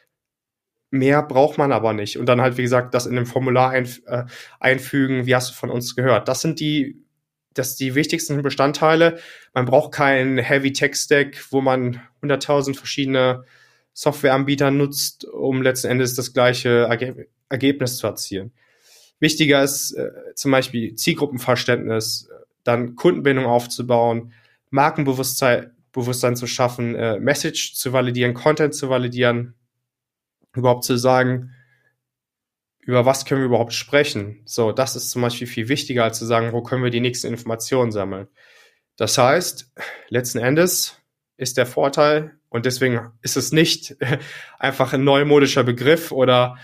[0.89, 2.17] Mehr braucht man aber nicht.
[2.17, 4.23] Und dann halt, wie gesagt, das in dem Formular einf äh,
[4.59, 6.27] einfügen, wie hast du von uns gehört.
[6.27, 7.03] Das sind die,
[7.53, 9.19] das die wichtigsten Bestandteile.
[9.53, 13.43] Man braucht keinen Heavy Tech Stack, wo man 100.000 verschiedene
[13.93, 18.51] Softwareanbieter nutzt, um letzten Endes das gleiche Erge Ergebnis zu erzielen.
[19.19, 22.29] Wichtiger ist äh, zum Beispiel Zielgruppenverständnis,
[22.67, 24.33] dann Kundenbindung aufzubauen,
[24.69, 29.55] Markenbewusstsein Bewusstsein zu schaffen, äh, Message zu validieren, Content zu validieren,
[30.53, 31.55] überhaupt zu sagen,
[32.81, 34.43] über was können wir überhaupt sprechen.
[34.45, 37.27] So, das ist zum Beispiel viel wichtiger, als zu sagen, wo können wir die nächsten
[37.27, 38.27] Informationen sammeln.
[38.95, 39.71] Das heißt,
[40.09, 41.01] letzten Endes
[41.35, 43.97] ist der Vorteil, und deswegen ist es nicht
[44.59, 46.57] einfach ein neumodischer Begriff oder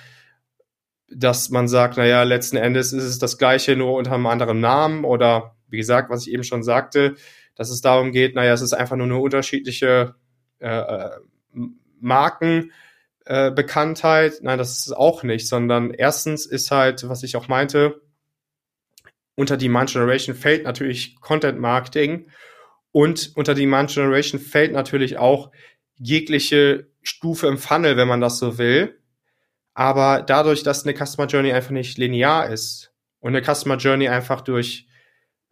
[1.09, 5.05] dass man sagt, naja, letzten Endes ist es das Gleiche, nur unter einem anderen Namen
[5.05, 7.15] oder wie gesagt, was ich eben schon sagte,
[7.55, 10.15] dass es darum geht, naja, es ist einfach nur eine unterschiedliche
[10.59, 11.11] äh, äh
[11.99, 14.33] Markenbekanntheit.
[14.33, 18.01] Äh, Nein, das ist es auch nicht, sondern erstens ist halt, was ich auch meinte,
[19.35, 22.27] unter Demand Generation fällt natürlich Content Marketing
[22.91, 25.51] und unter Demand Generation fällt natürlich auch
[25.95, 28.99] jegliche Stufe im Funnel, wenn man das so will.
[29.73, 34.41] Aber dadurch, dass eine Customer Journey einfach nicht linear ist und eine Customer Journey einfach
[34.41, 34.87] durch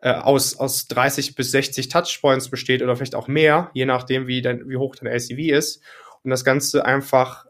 [0.01, 4.41] äh, aus, aus 30 bis 60 Touchpoints besteht oder vielleicht auch mehr, je nachdem, wie,
[4.41, 5.81] dein, wie hoch dein LCV ist,
[6.23, 7.45] und das Ganze einfach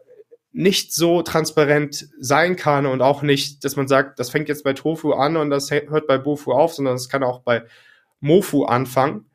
[0.52, 4.74] nicht so transparent sein kann und auch nicht, dass man sagt, das fängt jetzt bei
[4.74, 7.64] Tofu an und das hört bei Bofu auf, sondern es kann auch bei
[8.20, 9.26] Mofu anfangen,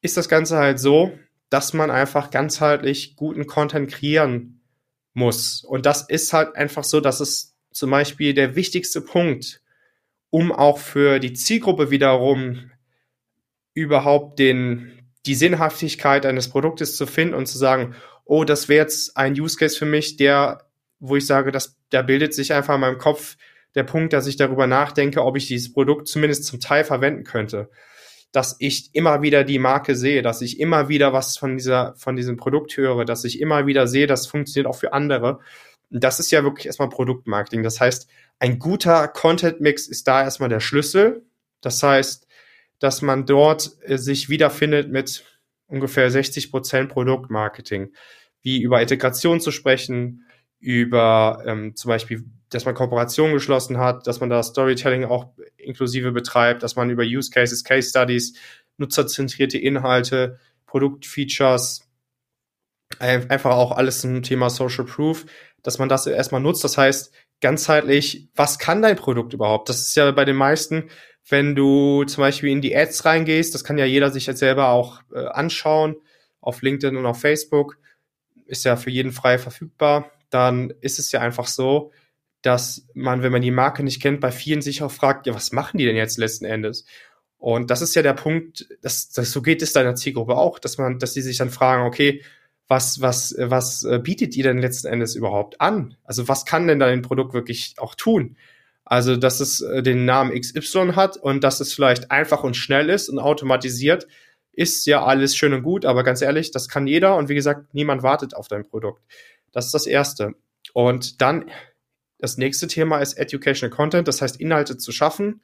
[0.00, 1.12] ist das Ganze halt so,
[1.50, 4.60] dass man einfach ganzheitlich guten Content kreieren
[5.12, 5.64] muss.
[5.64, 9.60] Und das ist halt einfach so, dass es zum Beispiel der wichtigste Punkt,
[10.30, 12.70] um auch für die Zielgruppe wiederum
[13.74, 19.16] überhaupt den, die Sinnhaftigkeit eines Produktes zu finden und zu sagen, oh, das wäre jetzt
[19.16, 20.64] ein Use Case für mich, der,
[21.00, 23.36] wo ich sage, dass, da bildet sich einfach in meinem Kopf
[23.74, 27.70] der Punkt, dass ich darüber nachdenke, ob ich dieses Produkt zumindest zum Teil verwenden könnte
[28.32, 32.16] dass ich immer wieder die Marke sehe, dass ich immer wieder was von dieser, von
[32.16, 35.40] diesem Produkt höre, dass ich immer wieder sehe, das funktioniert auch für andere.
[35.90, 37.62] Das ist ja wirklich erstmal Produktmarketing.
[37.62, 41.24] Das heißt, ein guter Content-Mix ist da erstmal der Schlüssel.
[41.60, 42.26] Das heißt,
[42.78, 45.24] dass man dort äh, sich wiederfindet mit
[45.66, 47.92] ungefähr 60 Prozent Produktmarketing,
[48.42, 50.24] wie über Integration zu sprechen,
[50.60, 56.12] über ähm, zum Beispiel, dass man Kooperationen geschlossen hat, dass man da Storytelling auch inklusive
[56.12, 58.34] betreibt, dass man über Use Cases, Case Studies,
[58.76, 61.82] nutzerzentrierte Inhalte, Produktfeatures,
[62.98, 65.26] einfach auch alles zum Thema Social Proof,
[65.62, 66.64] dass man das erstmal nutzt.
[66.64, 69.68] Das heißt, ganzheitlich, was kann dein Produkt überhaupt?
[69.68, 70.90] Das ist ja bei den meisten,
[71.28, 74.68] wenn du zum Beispiel in die Ads reingehst, das kann ja jeder sich jetzt selber
[74.68, 75.96] auch äh, anschauen,
[76.40, 77.78] auf LinkedIn und auf Facebook,
[78.46, 81.92] ist ja für jeden frei verfügbar dann ist es ja einfach so,
[82.42, 85.52] dass man, wenn man die Marke nicht kennt, bei vielen sich auch fragt, ja, was
[85.52, 86.84] machen die denn jetzt letzten Endes?
[87.36, 90.78] Und das ist ja der Punkt, dass, dass so geht es deiner Zielgruppe auch, dass
[90.78, 92.22] man, dass die sich dann fragen, okay,
[92.68, 95.96] was, was, was äh, bietet ihr denn letzten Endes überhaupt an?
[96.04, 98.36] Also was kann denn dein Produkt wirklich auch tun?
[98.84, 102.88] Also, dass es äh, den Namen XY hat und dass es vielleicht einfach und schnell
[102.88, 104.06] ist und automatisiert,
[104.52, 107.74] ist ja alles schön und gut, aber ganz ehrlich, das kann jeder und wie gesagt,
[107.74, 109.02] niemand wartet auf dein Produkt.
[109.52, 110.34] Das ist das Erste.
[110.72, 111.50] Und dann
[112.18, 115.42] das nächste Thema ist Educational Content, das heißt Inhalte zu schaffen,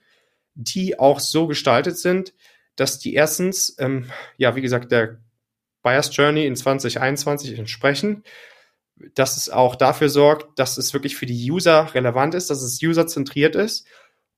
[0.55, 2.35] die auch so gestaltet sind,
[2.77, 5.19] dass die erstens, ähm, ja, wie gesagt, der
[5.85, 8.25] Buyer's Journey in 2021 entsprechen,
[9.14, 12.83] dass es auch dafür sorgt, dass es wirklich für die User relevant ist, dass es
[12.83, 13.87] userzentriert ist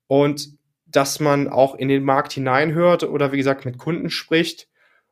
[0.06, 0.50] und
[0.86, 4.68] dass man auch in den Markt hineinhört oder wie gesagt mit Kunden spricht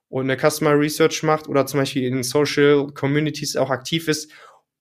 [0.08, 4.30] und eine Customer Research macht oder zum Beispiel in Social Communities auch aktiv ist,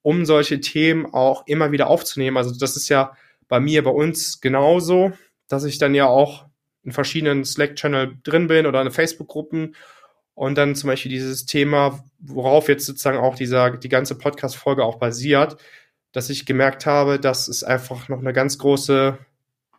[0.02, 2.38] um solche Themen auch immer wieder aufzunehmen.
[2.38, 3.16] Also das ist ja
[3.48, 5.14] bei mir, bei uns genauso,
[5.48, 6.46] dass ich dann ja auch
[6.84, 9.76] in verschiedenen Slack-Channel drin bin oder in Facebook-Gruppen
[10.36, 14.98] und dann zum Beispiel dieses Thema, worauf jetzt sozusagen auch dieser, die ganze Podcast-Folge auch
[14.98, 15.58] basiert,
[16.12, 19.18] dass ich gemerkt habe, dass es einfach noch eine ganz große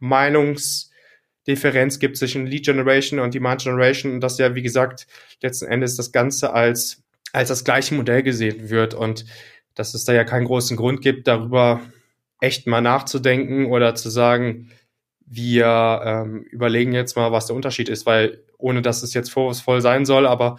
[0.00, 5.06] Meinungsdifferenz gibt zwischen Lead Generation und Demand Generation und dass ja, wie gesagt,
[5.42, 9.24] letzten Endes das Ganze als, als das gleiche Modell gesehen wird und
[9.74, 11.80] dass es da ja keinen großen Grund gibt, darüber
[12.40, 14.70] echt mal nachzudenken oder zu sagen,
[15.26, 19.80] wir ähm, überlegen jetzt mal, was der Unterschied ist, weil ohne dass es jetzt vorwurfsvoll
[19.80, 20.58] sein soll, aber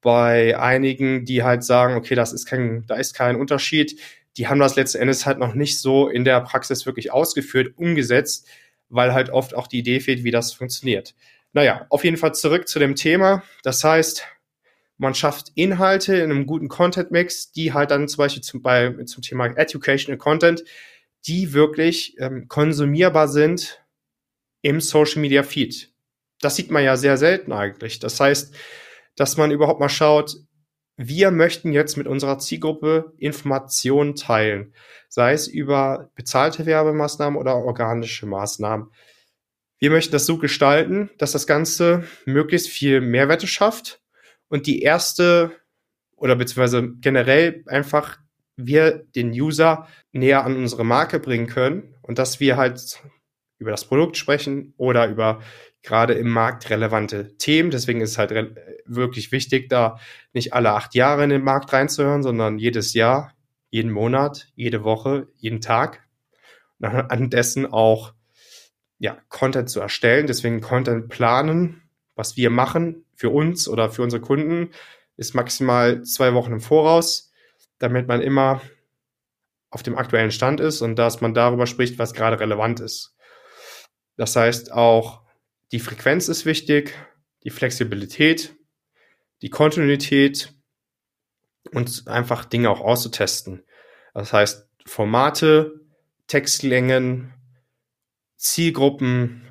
[0.00, 3.98] bei einigen, die halt sagen, okay, das ist kein, da ist kein Unterschied,
[4.36, 8.46] die haben das letzten Endes halt noch nicht so in der Praxis wirklich ausgeführt, umgesetzt,
[8.88, 11.14] weil halt oft auch die Idee fehlt, wie das funktioniert.
[11.52, 13.44] Naja, auf jeden Fall zurück zu dem Thema.
[13.62, 14.24] Das heißt,
[14.98, 19.22] man schafft Inhalte in einem guten Content-Mix, die halt dann zum Beispiel zum, bei, zum
[19.22, 20.64] Thema Education and Content,
[21.26, 23.84] die wirklich ähm, konsumierbar sind
[24.62, 25.93] im Social Media Feed.
[26.40, 27.98] Das sieht man ja sehr selten eigentlich.
[27.98, 28.54] Das heißt,
[29.16, 30.36] dass man überhaupt mal schaut,
[30.96, 34.74] wir möchten jetzt mit unserer Zielgruppe Informationen teilen,
[35.08, 38.90] sei es über bezahlte Werbemaßnahmen oder organische Maßnahmen.
[39.78, 44.00] Wir möchten das so gestalten, dass das Ganze möglichst viel Mehrwerte schafft
[44.48, 45.50] und die erste
[46.16, 48.18] oder beziehungsweise generell einfach
[48.56, 53.02] wir den User näher an unsere Marke bringen können und dass wir halt
[53.58, 55.42] über das Produkt sprechen oder über
[55.84, 57.70] gerade im Markt relevante Themen.
[57.70, 58.32] Deswegen ist es halt
[58.86, 60.00] wirklich wichtig, da
[60.32, 63.34] nicht alle acht Jahre in den Markt reinzuhören, sondern jedes Jahr,
[63.70, 66.02] jeden Monat, jede Woche, jeden Tag.
[66.78, 68.14] Und an dessen auch
[68.98, 70.26] ja, Content zu erstellen.
[70.26, 71.82] Deswegen Content planen,
[72.14, 74.70] was wir machen für uns oder für unsere Kunden,
[75.16, 77.32] ist maximal zwei Wochen im Voraus,
[77.78, 78.62] damit man immer
[79.70, 83.16] auf dem aktuellen Stand ist und dass man darüber spricht, was gerade relevant ist.
[84.16, 85.23] Das heißt auch,
[85.72, 86.94] die Frequenz ist wichtig,
[87.44, 88.54] die Flexibilität,
[89.42, 90.52] die Kontinuität
[91.72, 93.64] und einfach Dinge auch auszutesten.
[94.14, 95.80] Das heißt, Formate,
[96.26, 97.34] Textlängen,
[98.36, 99.42] Zielgruppen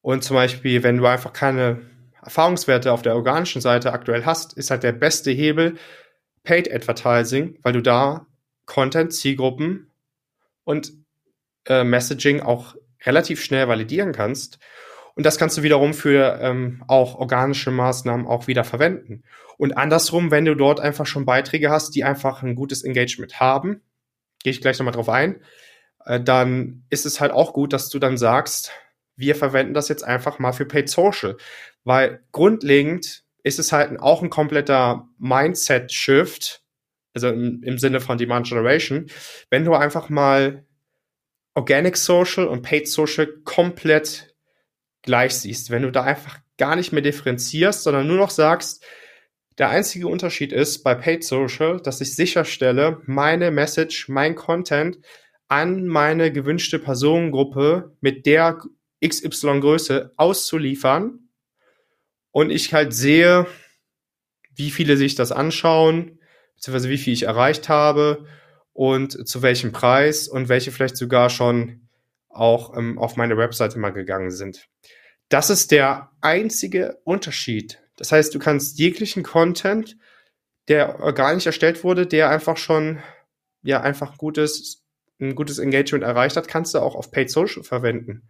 [0.00, 1.82] und zum Beispiel, wenn du einfach keine
[2.22, 5.76] Erfahrungswerte auf der organischen Seite aktuell hast, ist halt der beste Hebel
[6.42, 8.26] Paid Advertising, weil du da
[8.66, 9.90] Content, Zielgruppen
[10.64, 10.92] und
[11.66, 14.58] äh, Messaging auch relativ schnell validieren kannst.
[15.16, 19.22] Und das kannst du wiederum für ähm, auch organische Maßnahmen auch wieder verwenden.
[19.56, 23.80] Und andersrum, wenn du dort einfach schon Beiträge hast, die einfach ein gutes Engagement haben,
[24.42, 25.40] gehe ich gleich nochmal drauf ein,
[26.04, 28.72] äh, dann ist es halt auch gut, dass du dann sagst,
[29.16, 31.36] wir verwenden das jetzt einfach mal für Paid Social.
[31.84, 36.62] Weil grundlegend ist es halt auch ein kompletter Mindset-Shift,
[37.14, 39.06] also im, im Sinne von Demand Generation,
[39.50, 40.64] wenn du einfach mal
[41.54, 44.33] Organic Social und Paid Social komplett
[45.04, 45.70] gleich siehst.
[45.70, 48.84] Wenn du da einfach gar nicht mehr differenzierst, sondern nur noch sagst,
[49.58, 54.98] der einzige Unterschied ist bei Paid Social, dass ich sicherstelle, meine Message, mein Content
[55.46, 58.60] an meine gewünschte Personengruppe mit der
[59.04, 61.28] XY-Größe auszuliefern
[62.32, 63.46] und ich halt sehe,
[64.56, 66.18] wie viele sich das anschauen,
[66.56, 68.26] beziehungsweise wie viel ich erreicht habe
[68.72, 71.83] und zu welchem Preis und welche vielleicht sogar schon
[72.34, 74.68] auch ähm, auf meine Webseite mal gegangen sind.
[75.28, 77.82] Das ist der einzige Unterschied.
[77.96, 79.96] Das heißt, du kannst jeglichen Content,
[80.68, 83.00] der organisch erstellt wurde, der einfach schon
[83.62, 84.84] ja einfach gutes
[85.20, 88.22] ein gutes Engagement erreicht hat, kannst du auch auf Paid Social verwenden.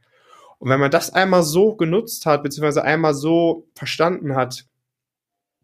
[0.59, 4.67] Und wenn man das einmal so genutzt hat, beziehungsweise einmal so verstanden hat,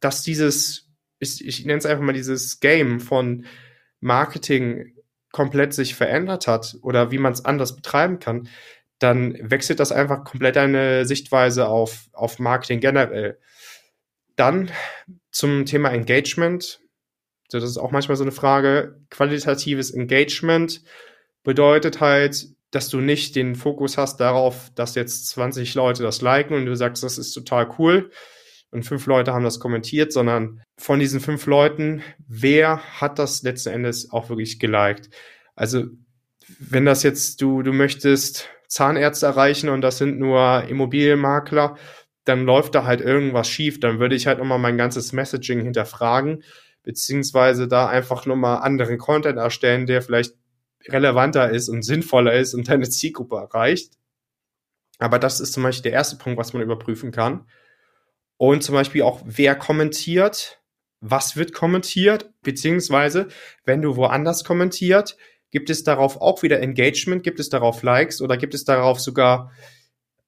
[0.00, 3.44] dass dieses, ich, ich nenne es einfach mal dieses Game von
[4.00, 4.94] Marketing
[5.32, 8.48] komplett sich verändert hat oder wie man es anders betreiben kann,
[8.98, 13.38] dann wechselt das einfach komplett eine Sichtweise auf, auf Marketing generell.
[14.36, 14.70] Dann
[15.30, 16.80] zum Thema Engagement.
[17.50, 19.00] Das ist auch manchmal so eine Frage.
[19.10, 20.82] Qualitatives Engagement
[21.42, 26.54] bedeutet halt, dass du nicht den Fokus hast darauf, dass jetzt 20 Leute das liken
[26.54, 28.10] und du sagst, das ist total cool
[28.70, 33.70] und fünf Leute haben das kommentiert, sondern von diesen fünf Leuten, wer hat das letzten
[33.70, 35.10] Endes auch wirklich geliked?
[35.56, 35.84] Also,
[36.58, 41.76] wenn das jetzt du, du möchtest Zahnärzte erreichen und das sind nur Immobilienmakler,
[42.24, 43.80] dann läuft da halt irgendwas schief.
[43.80, 46.44] Dann würde ich halt nochmal mein ganzes Messaging hinterfragen,
[46.82, 50.34] beziehungsweise da einfach nochmal anderen Content erstellen, der vielleicht
[50.88, 53.94] relevanter ist und sinnvoller ist und deine Zielgruppe erreicht.
[54.98, 57.46] Aber das ist zum Beispiel der erste Punkt, was man überprüfen kann.
[58.40, 60.62] Und zum Beispiel auch, wer kommentiert,
[61.00, 63.28] was wird kommentiert, beziehungsweise,
[63.66, 65.18] wenn du woanders kommentiert,
[65.50, 69.52] gibt es darauf auch wieder Engagement, gibt es darauf Likes oder gibt es darauf sogar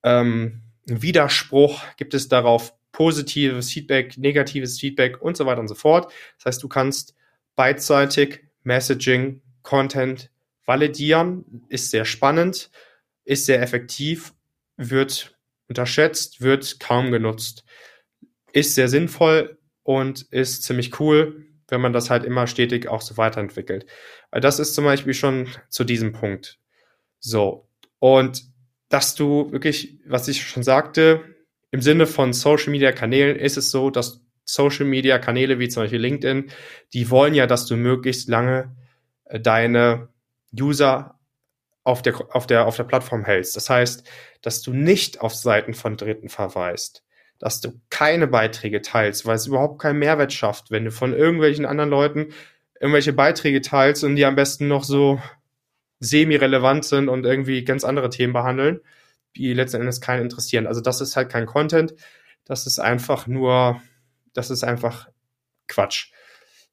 [0.02, 6.12] ähm, Widerspruch, gibt es darauf positives Feedback, negatives Feedback und so weiter und so fort.
[6.36, 7.14] Das heißt, du kannst
[7.56, 10.30] beidseitig Messaging, Content
[10.66, 12.70] validieren, ist sehr spannend,
[13.24, 14.34] ist sehr effektiv,
[14.76, 15.34] wird
[15.66, 17.64] unterschätzt, wird kaum genutzt,
[18.52, 23.16] ist sehr sinnvoll und ist ziemlich cool, wenn man das halt immer stetig auch so
[23.16, 23.86] weiterentwickelt.
[24.30, 26.58] Das ist zum Beispiel schon zu diesem Punkt.
[27.18, 27.68] So.
[27.98, 28.44] Und
[28.88, 31.22] dass du wirklich, was ich schon sagte,
[31.70, 35.84] im Sinne von Social Media Kanälen ist es so, dass Social Media Kanäle wie zum
[35.84, 36.50] Beispiel LinkedIn,
[36.92, 38.76] die wollen ja, dass du möglichst lange
[39.24, 40.08] äh, deine
[40.58, 41.18] User
[41.84, 43.56] auf der, auf der, auf der Plattform hältst.
[43.56, 44.06] Das heißt,
[44.42, 47.04] dass du nicht auf Seiten von Dritten verweist,
[47.42, 51.66] dass du keine Beiträge teilst, weil es überhaupt keinen Mehrwert schafft, wenn du von irgendwelchen
[51.66, 52.28] anderen Leuten
[52.78, 55.20] irgendwelche Beiträge teilst und die am besten noch so
[55.98, 58.80] semi-relevant sind und irgendwie ganz andere Themen behandeln,
[59.34, 60.68] die letzten Endes keinen interessieren.
[60.68, 61.96] Also das ist halt kein Content,
[62.44, 63.82] das ist einfach nur,
[64.34, 65.08] das ist einfach
[65.66, 66.12] Quatsch.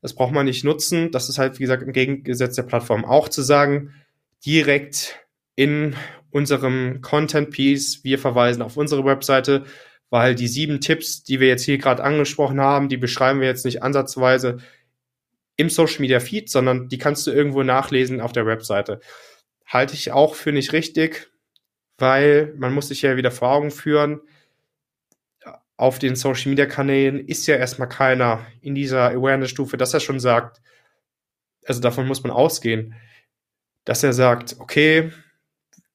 [0.03, 1.09] Das braucht man nicht nutzen.
[1.09, 3.95] Das ist halt, wie gesagt, im Gegensatz der Plattform auch zu sagen,
[4.45, 5.19] direkt
[5.55, 5.95] in
[6.29, 9.65] unserem Content Piece, wir verweisen auf unsere Webseite,
[10.09, 13.65] weil die sieben Tipps, die wir jetzt hier gerade angesprochen haben, die beschreiben wir jetzt
[13.65, 14.57] nicht ansatzweise
[15.55, 19.01] im Social Media Feed, sondern die kannst du irgendwo nachlesen auf der Webseite.
[19.65, 21.29] Halte ich auch für nicht richtig,
[21.97, 24.21] weil man muss sich ja wieder vor Augen führen,
[25.79, 30.19] auf den Social Media Kanälen ist ja erstmal keiner in dieser Awareness-Stufe, dass er schon
[30.19, 30.61] sagt,
[31.65, 32.95] also davon muss man ausgehen,
[33.85, 35.13] dass er sagt, okay,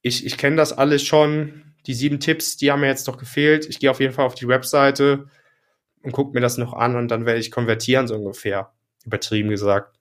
[0.01, 3.66] ich, ich kenne das alles schon, die sieben Tipps, die haben mir jetzt noch gefehlt,
[3.68, 5.26] ich gehe auf jeden Fall auf die Webseite
[6.03, 8.72] und gucke mir das noch an und dann werde ich konvertieren, so ungefähr
[9.05, 9.99] übertrieben gesagt.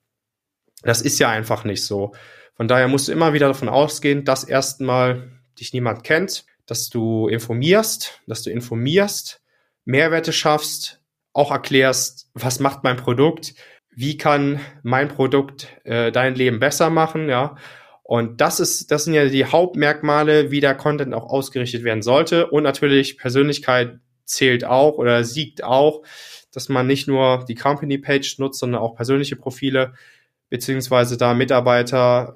[0.82, 2.14] Das ist ja einfach nicht so.
[2.56, 7.28] Von daher musst du immer wieder davon ausgehen, dass erstmal dich niemand kennt, dass du
[7.28, 9.42] informierst, dass du informierst,
[9.86, 11.02] Mehrwerte schaffst,
[11.34, 13.56] auch erklärst, was macht mein Produkt,
[13.90, 17.58] wie kann mein Produkt äh, dein Leben besser machen, ja.
[18.04, 22.48] Und das ist, das sind ja die Hauptmerkmale, wie der Content auch ausgerichtet werden sollte.
[22.48, 26.04] Und natürlich Persönlichkeit zählt auch oder siegt auch
[26.54, 29.94] dass man nicht nur die Company Page nutzt, sondern auch persönliche Profile,
[30.50, 32.36] beziehungsweise da Mitarbeiter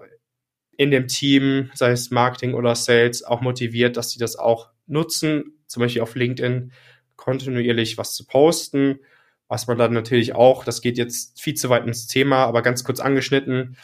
[0.76, 5.60] in dem Team, sei es Marketing oder Sales, auch motiviert, dass sie das auch nutzen,
[5.68, 6.72] zum Beispiel auf LinkedIn
[7.16, 9.00] kontinuierlich was zu posten,
[9.48, 12.84] was man dann natürlich auch, das geht jetzt viel zu weit ins Thema, aber ganz
[12.84, 13.78] kurz angeschnitten,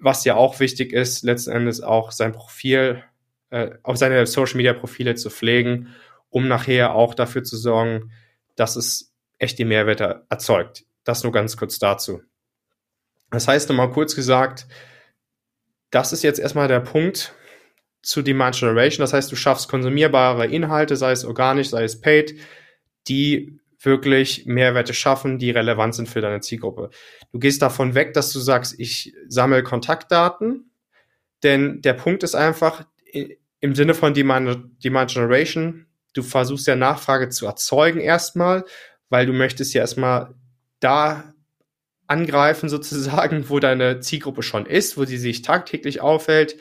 [0.00, 3.02] was ja auch wichtig ist, letzten Endes auch sein Profil,
[3.50, 5.94] äh, auf seine Social Media Profile zu pflegen,
[6.30, 8.12] um nachher auch dafür zu sorgen,
[8.56, 10.84] dass es echte Mehrwerte erzeugt.
[11.04, 12.22] Das nur ganz kurz dazu.
[13.30, 14.66] Das heißt nochmal kurz gesagt,
[15.90, 17.34] das ist jetzt erstmal der Punkt
[18.02, 19.02] zu Demand Generation.
[19.02, 22.38] Das heißt, du schaffst konsumierbare Inhalte, sei es organisch, sei es paid,
[23.08, 26.90] die wirklich Mehrwerte schaffen, die relevant sind für deine Zielgruppe.
[27.32, 30.70] Du gehst davon weg, dass du sagst, ich sammle Kontaktdaten,
[31.42, 32.86] denn der Punkt ist einfach
[33.60, 38.64] im Sinne von Demand, Demand Generation, du versuchst ja Nachfrage zu erzeugen erstmal,
[39.08, 40.34] weil du möchtest ja erstmal
[40.80, 41.34] da
[42.06, 46.56] angreifen sozusagen, wo deine Zielgruppe schon ist, wo sie sich tagtäglich aufhält,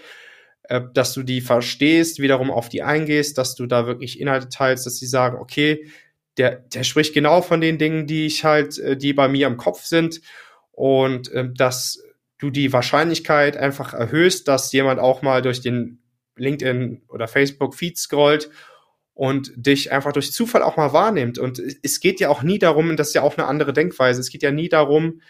[0.64, 4.86] äh, dass du die verstehst, wiederum auf die eingehst, dass du da wirklich Inhalte teilst,
[4.86, 5.90] dass sie sagen, okay,
[6.38, 9.58] der, der spricht genau von den Dingen, die ich halt, äh, die bei mir im
[9.58, 10.22] Kopf sind
[10.72, 12.04] und äh, dass
[12.40, 16.00] du die Wahrscheinlichkeit einfach erhöhst, dass jemand auch mal durch den
[16.36, 18.50] LinkedIn oder Facebook Feed scrollt
[19.14, 21.38] und dich einfach durch Zufall auch mal wahrnimmt.
[21.38, 24.30] Und es geht ja auch nie darum, das ist ja auch eine andere Denkweise, es
[24.30, 25.22] geht ja nie darum,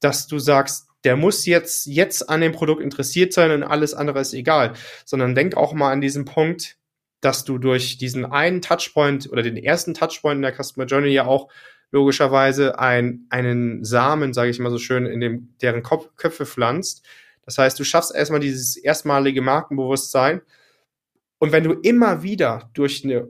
[0.00, 4.20] dass du sagst, der muss jetzt, jetzt an dem Produkt interessiert sein und alles andere
[4.20, 4.72] ist egal,
[5.04, 6.78] sondern denk auch mal an diesen Punkt,
[7.26, 11.26] dass du durch diesen einen Touchpoint oder den ersten Touchpoint in der Customer Journey ja
[11.26, 11.50] auch
[11.90, 17.04] logischerweise ein, einen Samen, sage ich mal so schön, in dem, deren Kopf, Köpfe pflanzt.
[17.44, 20.40] Das heißt, du schaffst erstmal dieses erstmalige Markenbewusstsein
[21.38, 23.28] und wenn du immer wieder durch eine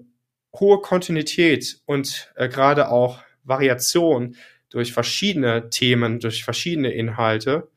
[0.55, 4.37] hohe Kontinuität und äh, gerade auch Variation
[4.69, 7.69] durch verschiedene Themen, durch verschiedene Inhalte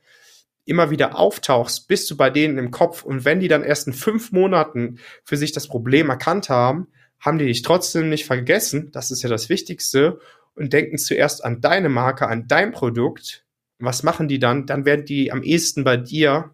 [0.70, 3.04] immer wieder auftauchst, bist du bei denen im Kopf.
[3.04, 6.88] Und wenn die dann erst in fünf Monaten für sich das Problem erkannt haben,
[7.20, 8.92] haben die dich trotzdem nicht vergessen.
[8.92, 10.20] Das ist ja das Wichtigste.
[10.56, 13.46] Und denken zuerst an deine Marke, an dein Produkt.
[13.80, 14.66] Was machen die dann?
[14.66, 16.54] Dann werden die am ehesten bei dir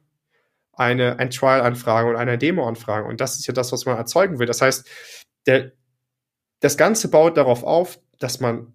[0.73, 3.07] eine, ein Trial anfragen und eine Demo anfragen.
[3.07, 4.47] Und das ist ja das, was man erzeugen will.
[4.47, 4.87] Das heißt,
[5.47, 5.71] der,
[6.59, 8.73] das Ganze baut darauf auf, dass man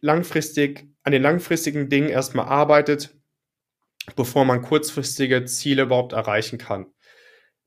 [0.00, 3.15] langfristig an den langfristigen Dingen erstmal arbeitet,
[4.14, 6.86] bevor man kurzfristige Ziele überhaupt erreichen kann.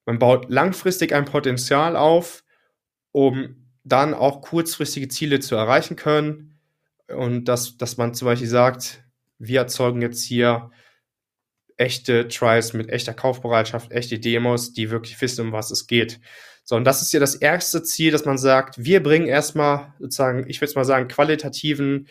[0.06, 2.44] Man baut langfristig ein Potenzial auf,
[3.12, 6.60] um dann auch kurzfristige Ziele zu erreichen können.
[7.08, 9.04] Und dass, dass man zum Beispiel sagt,
[9.40, 10.72] wir erzeugen jetzt hier
[11.78, 16.20] echte Trials mit echter Kaufbereitschaft, echte Demos, die wirklich wissen, um was es geht.
[16.64, 20.48] So, und das ist ja das erste Ziel, dass man sagt, wir bringen erstmal sozusagen,
[20.48, 22.08] ich würde mal sagen, qualitativen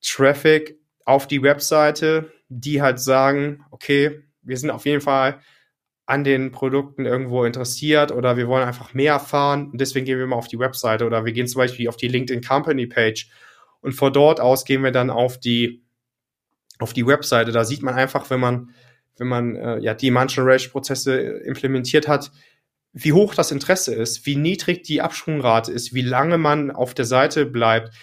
[0.00, 5.40] Traffic auf die Webseite, die halt sagen, okay, wir sind auf jeden Fall
[6.06, 10.26] an den Produkten irgendwo interessiert oder wir wollen einfach mehr erfahren und deswegen gehen wir
[10.26, 13.28] mal auf die Webseite oder wir gehen zum Beispiel auf die LinkedIn Company Page
[13.80, 15.82] und von dort aus gehen wir dann auf die
[16.78, 17.52] auf die Webseite.
[17.52, 18.70] Da sieht man einfach, wenn man
[19.16, 22.32] wenn man äh, ja die Mansion Generation Prozesse implementiert hat,
[22.92, 27.04] wie hoch das Interesse ist, wie niedrig die Absprungrate ist, wie lange man auf der
[27.04, 27.94] Seite bleibt,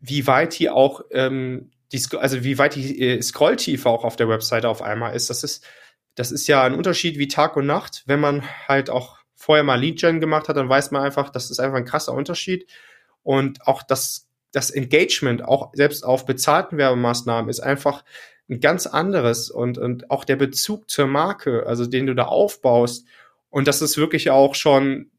[0.00, 4.28] wie weit die auch, ähm, die, also wie weit die äh, Scrolltiefe auch auf der
[4.28, 5.30] Webseite auf einmal ist.
[5.30, 5.64] Das ist,
[6.14, 8.02] das ist ja ein Unterschied wie Tag und Nacht.
[8.06, 11.60] Wenn man halt auch vorher mal Lead-Gen gemacht hat, dann weiß man einfach, das ist
[11.60, 12.66] einfach ein krasser Unterschied.
[13.22, 18.04] Und auch das, das Engagement, auch selbst auf bezahlten Werbemaßnahmen, ist einfach
[18.48, 23.06] ein ganz anderes und, und auch der Bezug zur Marke, also den du da aufbaust
[23.52, 25.10] und das ist wirklich auch schon,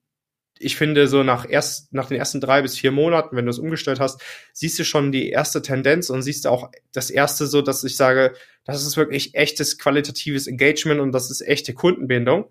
[0.63, 3.59] ich finde, so nach erst, nach den ersten drei bis vier Monaten, wenn du es
[3.59, 4.21] umgestellt hast,
[4.53, 8.33] siehst du schon die erste Tendenz und siehst auch das erste so, dass ich sage,
[8.65, 12.45] das ist wirklich echtes qualitatives Engagement und das ist echte Kundenbindung.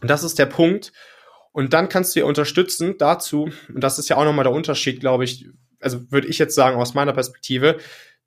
[0.00, 0.92] Und das ist der Punkt.
[1.52, 5.00] Und dann kannst du dir unterstützen dazu, und das ist ja auch nochmal der Unterschied,
[5.00, 5.46] glaube ich,
[5.80, 7.78] also würde ich jetzt sagen aus meiner Perspektive,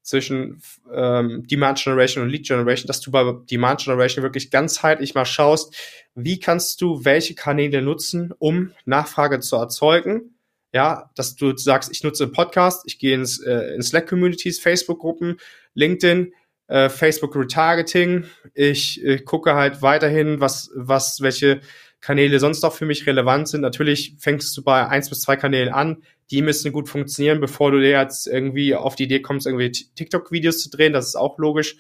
[0.02, 0.62] zwischen
[0.94, 5.76] ähm, Demand Generation und Lead Generation, dass du bei Demand Generation wirklich ganzheitlich mal schaust,
[6.16, 10.36] wie kannst du welche Kanäle nutzen, um Nachfrage zu erzeugen.
[10.72, 15.38] Ja, dass du sagst, ich nutze Podcast, ich gehe ins, äh, in Slack-Communities, Facebook-Gruppen,
[15.74, 16.32] LinkedIn,
[16.68, 18.26] äh, Facebook Retargeting.
[18.54, 21.62] Ich äh, gucke halt weiterhin, was, was, welche
[22.02, 23.62] Kanäle sonst noch für mich relevant sind.
[23.62, 26.04] Natürlich fängst du bei eins bis zwei Kanälen an.
[26.32, 30.60] Die müssen gut funktionieren, bevor du dir jetzt irgendwie auf die Idee kommst, irgendwie TikTok-Videos
[30.60, 30.94] zu drehen.
[30.94, 31.78] Das ist auch logisch.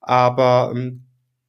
[0.00, 1.04] Aber ähm,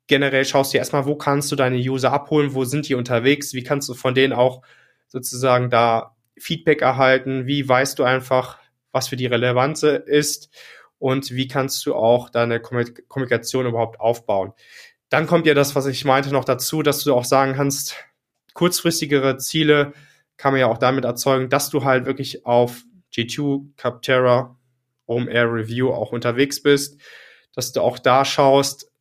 [0.08, 3.64] generell schaust du erstmal, wo kannst du deine User abholen, wo sind die unterwegs, wie
[3.64, 4.62] kannst du von denen auch
[5.08, 8.60] sozusagen da Feedback erhalten, wie weißt du einfach,
[8.92, 10.50] was für die Relevante ist
[11.00, 14.54] und wie kannst du auch deine Kommunikation überhaupt aufbauen.
[15.10, 17.96] Dann kommt ja das, was ich meinte, noch dazu, dass du auch sagen kannst,
[18.54, 19.94] kurzfristigere Ziele
[20.38, 22.84] kann man ja auch damit erzeugen, dass du halt wirklich auf
[23.14, 24.58] G2, Capterra,
[25.08, 27.00] Home Air Review auch unterwegs bist,
[27.54, 28.92] dass du auch da schaust,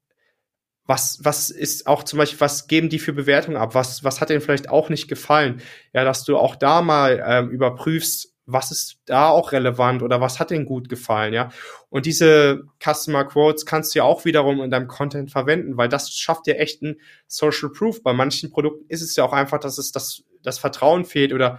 [0.86, 3.74] was, was ist auch zum Beispiel, was geben die für Bewertungen ab?
[3.74, 5.62] Was, was hat denen vielleicht auch nicht gefallen?
[5.94, 10.38] Ja, dass du auch da mal ähm, überprüfst, was ist da auch relevant oder was
[10.38, 11.48] hat denen gut gefallen, ja.
[11.88, 16.12] Und diese Customer Quotes kannst du ja auch wiederum in deinem Content verwenden, weil das
[16.12, 18.02] schafft dir echt ein Social Proof.
[18.02, 21.58] Bei manchen Produkten ist es ja auch einfach, dass es das, das Vertrauen fehlt oder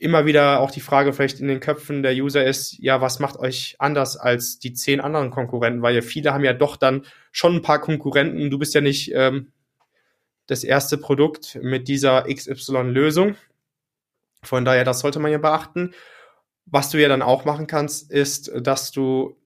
[0.00, 3.38] immer wieder auch die Frage vielleicht in den Köpfen der User ist, ja, was macht
[3.38, 5.82] euch anders als die zehn anderen Konkurrenten?
[5.82, 8.50] Weil ja viele haben ja doch dann schon ein paar Konkurrenten.
[8.50, 9.52] Du bist ja nicht ähm,
[10.46, 13.36] das erste Produkt mit dieser XY-Lösung.
[14.42, 15.92] Von daher, das sollte man ja beachten.
[16.64, 19.36] Was du ja dann auch machen kannst, ist, dass du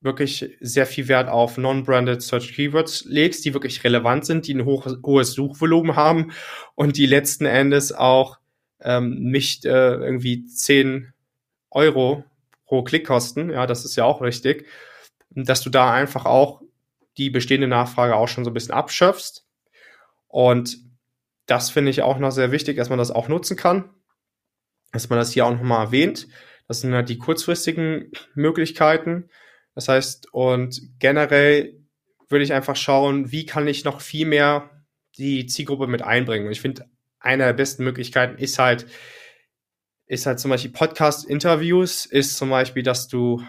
[0.00, 4.64] wirklich sehr viel Wert auf Non-Branded Search Keywords legst, die wirklich relevant sind, die ein
[4.64, 6.32] hohes Suchvolumen haben
[6.74, 8.38] und die letzten Endes auch
[8.80, 11.12] ähm, nicht äh, irgendwie 10
[11.70, 12.24] Euro
[12.66, 13.50] pro Klick kosten.
[13.50, 14.66] Ja, das ist ja auch richtig.
[15.30, 16.62] Dass du da einfach auch
[17.16, 19.44] die bestehende Nachfrage auch schon so ein bisschen abschöpfst.
[20.28, 20.78] Und
[21.46, 23.90] das finde ich auch noch sehr wichtig, dass man das auch nutzen kann
[24.96, 26.28] dass man das hier auch nochmal erwähnt.
[26.68, 29.28] Das sind halt die kurzfristigen Möglichkeiten.
[29.76, 31.78] Das heißt, und generell
[32.28, 34.70] würde ich einfach schauen, wie kann ich noch viel mehr
[35.18, 36.46] die Zielgruppe mit einbringen.
[36.46, 36.88] Und ich finde,
[37.20, 38.86] eine der besten Möglichkeiten ist halt,
[40.06, 43.42] ist halt zum Beispiel Podcast-Interviews, ist zum Beispiel, dass du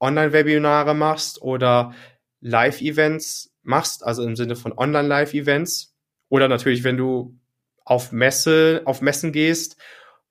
[0.00, 1.94] Online-Webinare machst oder
[2.40, 5.94] Live-Events machst, also im Sinne von Online-Live-Events.
[6.28, 7.38] Oder natürlich, wenn du
[7.84, 9.76] auf Messe, auf Messen gehst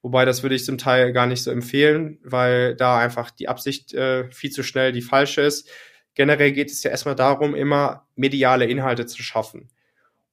[0.01, 3.93] Wobei das würde ich zum Teil gar nicht so empfehlen, weil da einfach die Absicht
[3.93, 5.69] äh, viel zu schnell die falsche ist.
[6.13, 9.69] Generell geht es ja erstmal darum, immer mediale Inhalte zu schaffen.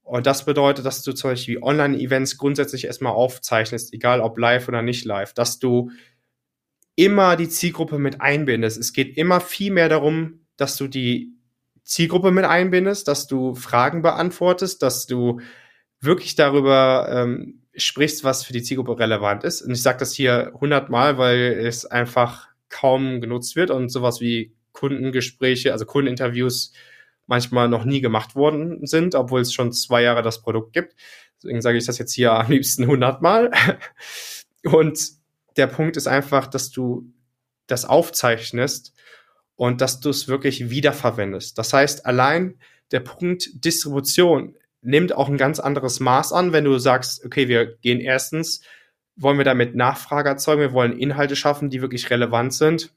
[0.03, 4.83] Und das bedeutet, dass du zum Beispiel Online-Events grundsätzlich erstmal aufzeichnest, egal ob live oder
[4.83, 5.91] nicht live, dass du
[6.95, 8.79] immer die Zielgruppe mit einbindest.
[8.79, 11.33] Es geht immer viel mehr darum, dass du die
[11.83, 15.41] Zielgruppe mit einbindest, dass du Fragen beantwortest, dass du
[16.01, 19.63] wirklich darüber ähm, sprichst, was für die Zielgruppe relevant ist.
[19.63, 24.53] Und ich sage das hier hundertmal, weil es einfach kaum genutzt wird und sowas wie
[24.73, 26.73] Kundengespräche, also Kundeninterviews
[27.27, 30.95] manchmal noch nie gemacht worden sind, obwohl es schon zwei Jahre das Produkt gibt.
[31.37, 33.51] Deswegen sage ich das jetzt hier am liebsten hundertmal.
[34.65, 34.99] Und
[35.57, 37.13] der Punkt ist einfach, dass du
[37.67, 38.93] das aufzeichnest
[39.57, 41.57] und dass du es wirklich wiederverwendest.
[41.59, 42.59] Das heißt, allein
[42.91, 47.77] der Punkt Distribution nimmt auch ein ganz anderes Maß an, wenn du sagst, okay, wir
[47.77, 48.63] gehen erstens,
[49.17, 52.93] wollen wir damit Nachfrage erzeugen, wir wollen Inhalte schaffen, die wirklich relevant sind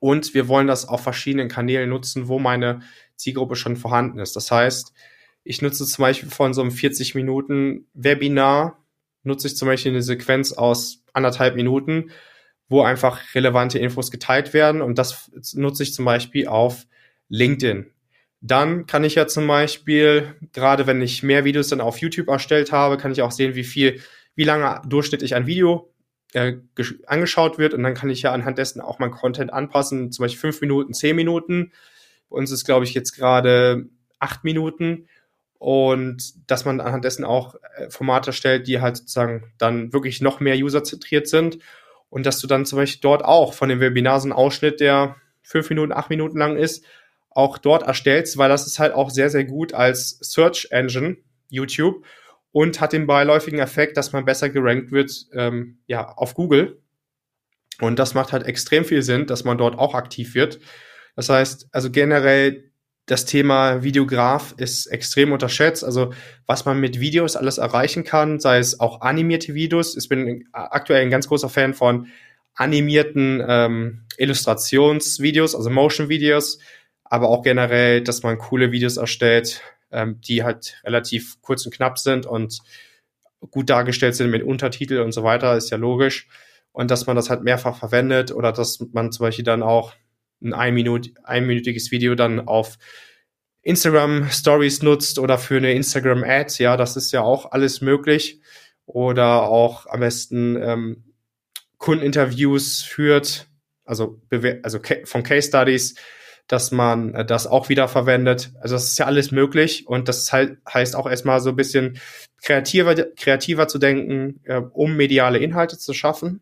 [0.00, 2.80] und wir wollen das auf verschiedenen Kanälen nutzen, wo meine
[3.16, 4.36] Zielgruppe schon vorhanden ist.
[4.36, 4.92] Das heißt,
[5.44, 8.84] ich nutze zum Beispiel von so einem 40 Minuten Webinar,
[9.22, 12.10] nutze ich zum Beispiel eine Sequenz aus anderthalb Minuten,
[12.68, 16.86] wo einfach relevante Infos geteilt werden und das nutze ich zum Beispiel auf
[17.28, 17.90] LinkedIn.
[18.46, 22.70] Dann kann ich ja zum Beispiel, gerade wenn ich mehr Videos dann auf YouTube erstellt
[22.70, 24.00] habe, kann ich auch sehen, wie viel,
[24.36, 25.92] wie lange durchschnittlich ein Video
[26.32, 26.56] äh,
[27.06, 27.74] angeschaut wird.
[27.74, 30.94] Und dann kann ich ja anhand dessen auch mein Content anpassen, zum Beispiel fünf Minuten,
[30.94, 31.72] zehn Minuten.
[32.30, 33.86] Bei uns ist, glaube ich, jetzt gerade
[34.20, 35.08] acht Minuten.
[35.58, 40.38] Und dass man anhand dessen auch äh, Formate stellt, die halt sozusagen dann wirklich noch
[40.38, 41.58] mehr userzentriert sind.
[42.10, 45.16] Und dass du dann zum Beispiel dort auch von dem Webinar so einen Ausschnitt, der
[45.42, 46.84] fünf Minuten, acht Minuten lang ist,
[47.36, 51.18] auch dort erstellst, weil das ist halt auch sehr, sehr gut als Search Engine,
[51.48, 52.04] YouTube,
[52.52, 56.80] und hat den beiläufigen Effekt, dass man besser gerankt wird, ähm, ja, auf Google.
[57.80, 60.58] Und das macht halt extrem viel Sinn, dass man dort auch aktiv wird.
[61.14, 62.70] Das heißt, also generell
[63.04, 65.84] das Thema Videograf ist extrem unterschätzt.
[65.84, 66.14] Also
[66.46, 69.96] was man mit Videos alles erreichen kann, sei es auch animierte Videos.
[69.96, 72.08] Ich bin aktuell ein ganz großer Fan von
[72.54, 76.58] animierten ähm, Illustrationsvideos, also Motion-Videos,
[77.16, 81.98] aber auch generell, dass man coole Videos erstellt, ähm, die halt relativ kurz und knapp
[81.98, 82.58] sind und
[83.50, 86.28] gut dargestellt sind mit Untertitel und so weiter, ist ja logisch.
[86.72, 89.94] Und dass man das halt mehrfach verwendet oder dass man zum Beispiel dann auch
[90.42, 92.76] ein Minut, einminütiges Video dann auf
[93.62, 98.42] Instagram Stories nutzt oder für eine Instagram Ad, ja, das ist ja auch alles möglich.
[98.84, 101.14] Oder auch am besten ähm,
[101.78, 103.48] Kundeninterviews führt,
[103.86, 104.20] also,
[104.62, 105.94] also von Case Studies
[106.48, 108.52] dass man äh, das auch wieder verwendet.
[108.60, 111.98] Also das ist ja alles möglich und das halt, heißt auch erstmal so ein bisschen
[112.42, 116.40] kreativer, kreativer zu denken, äh, um mediale Inhalte zu schaffen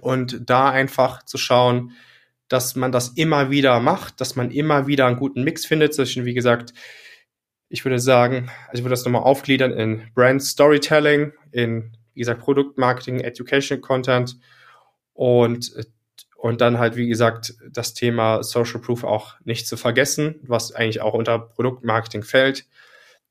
[0.00, 1.92] und da einfach zu schauen,
[2.48, 6.24] dass man das immer wieder macht, dass man immer wieder einen guten Mix findet zwischen,
[6.24, 6.72] wie gesagt,
[7.68, 12.40] ich würde sagen, also ich würde das nochmal aufgliedern in Brand Storytelling, in, wie gesagt,
[12.40, 14.38] Produktmarketing, Education Content
[15.12, 15.72] und
[16.38, 21.00] und dann halt, wie gesagt, das Thema Social Proof auch nicht zu vergessen, was eigentlich
[21.00, 22.64] auch unter Produktmarketing fällt.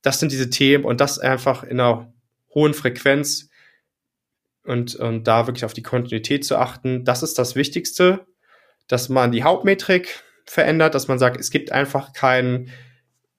[0.02, 2.12] Das sind diese Themen und das einfach in einer
[2.54, 3.50] hohen Frequenz
[4.66, 7.06] und, und da wirklich auf die Kontinuität zu achten.
[7.06, 8.28] Das ist das Wichtigste,
[8.90, 12.72] dass man die Hauptmetrik verändert, dass man sagt, es gibt einfach keinen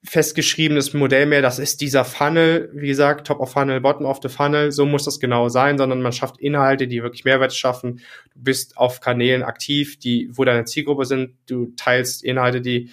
[0.04, 4.28] festgeschriebenes Modell mehr, das ist dieser Funnel, wie gesagt, Top of Funnel, Bottom of the
[4.28, 8.00] Funnel, so muss das genau sein, sondern man schafft Inhalte, die wirklich Mehrwert schaffen.
[8.32, 12.90] Du bist auf Kanälen aktiv, die, wo deine Zielgruppe sind, du teilst Inhalte, die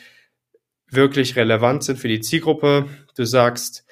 [0.89, 2.87] wirklich relevant sind für die Zielgruppe.
[3.15, 3.85] Du sagst,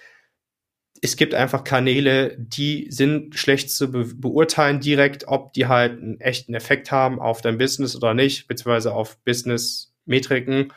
[1.02, 6.20] es gibt einfach Kanäle, die sind schlecht zu be beurteilen direkt, ob die halt einen
[6.22, 10.72] echten Effekt haben auf dein Business oder nicht, beziehungsweise auf Business-Metriken.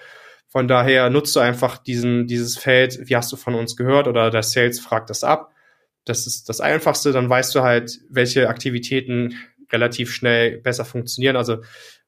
[0.56, 4.30] Von daher nutzt du einfach diesen, dieses Feld, wie hast du von uns gehört oder
[4.30, 5.52] der Sales fragt das ab.
[6.06, 9.34] Das ist das Einfachste, dann weißt du halt, welche Aktivitäten
[9.70, 11.36] relativ schnell besser funktionieren.
[11.36, 11.58] Also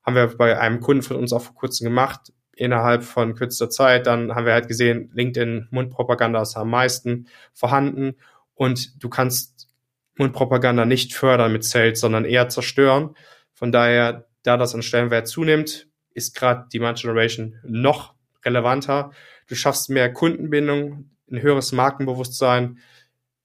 [0.03, 4.07] haben wir bei einem Kunden von uns auch vor kurzem gemacht, innerhalb von kürzester Zeit.
[4.07, 8.16] Dann haben wir halt gesehen, LinkedIn Mundpropaganda ist am meisten vorhanden
[8.55, 9.68] und du kannst
[10.16, 13.14] Mundpropaganda nicht fördern mit Sales, sondern eher zerstören.
[13.53, 19.12] Von daher, da das an Stellenwert zunimmt, ist gerade die Demand Generation noch relevanter.
[19.47, 22.78] Du schaffst mehr Kundenbindung, ein höheres Markenbewusstsein.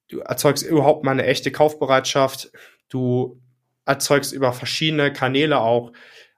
[0.08, 2.52] Du erzeugst überhaupt mal eine echte Kaufbereitschaft.
[2.90, 3.42] Du
[3.86, 5.92] erzeugst über verschiedene Kanäle auch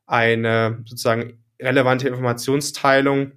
[0.06, 3.34] eine sozusagen relevante Informationsteilung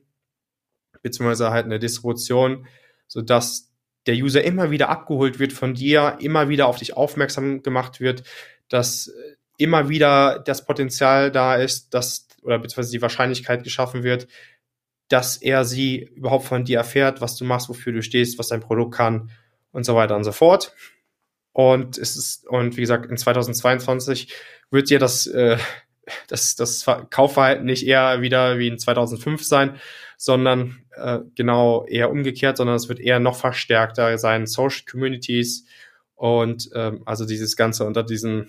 [1.03, 2.67] beziehungsweise halt eine Distribution,
[3.07, 3.73] so dass
[4.07, 8.23] der User immer wieder abgeholt wird von dir, immer wieder auf dich aufmerksam gemacht wird,
[8.69, 9.13] dass
[9.59, 14.29] immer wieder das Potenzial da ist, dass oder beziehungsweise die Wahrscheinlichkeit geschaffen wird,
[15.09, 18.61] dass er sie überhaupt von dir erfährt, was du machst, wofür du stehst, was dein
[18.61, 19.31] Produkt kann
[19.73, 20.75] und so weiter und so fort.
[21.53, 24.33] Und es ist, und wie gesagt, in 2022
[24.71, 25.59] wird dir das, äh,
[26.29, 29.81] das, das Kaufverhalten nicht eher wieder wie in 2005 sein,
[30.17, 35.67] sondern äh, genau eher umgekehrt, sondern es wird eher noch verstärkter sein, Social Communities
[36.15, 38.49] und ähm, also dieses Ganze unter diesem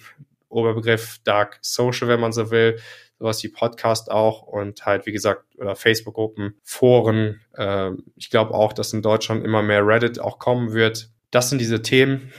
[0.50, 2.80] Oberbegriff Dark Social, wenn man so will,
[3.20, 7.42] sowas wie Podcast auch und halt, wie gesagt, oder Facebook-Gruppen, Foren.
[7.56, 11.10] Äh, ich glaube auch, dass in Deutschland immer mehr Reddit auch kommen wird.
[11.32, 12.32] Das sind diese Themen.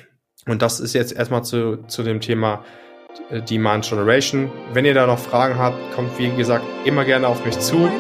[0.47, 2.65] Und das ist jetzt erstmal zu, zu dem Thema
[3.31, 4.51] äh, Demand Generation.
[4.73, 7.91] Wenn ihr da noch Fragen habt, kommt wie gesagt immer gerne auf mich zu.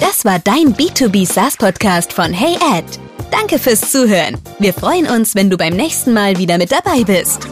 [0.00, 2.84] Das war dein B2B SaaS Podcast von Hey Ed.
[3.30, 4.36] Danke fürs Zuhören.
[4.58, 7.48] Wir freuen uns, wenn du beim nächsten Mal wieder mit dabei bist.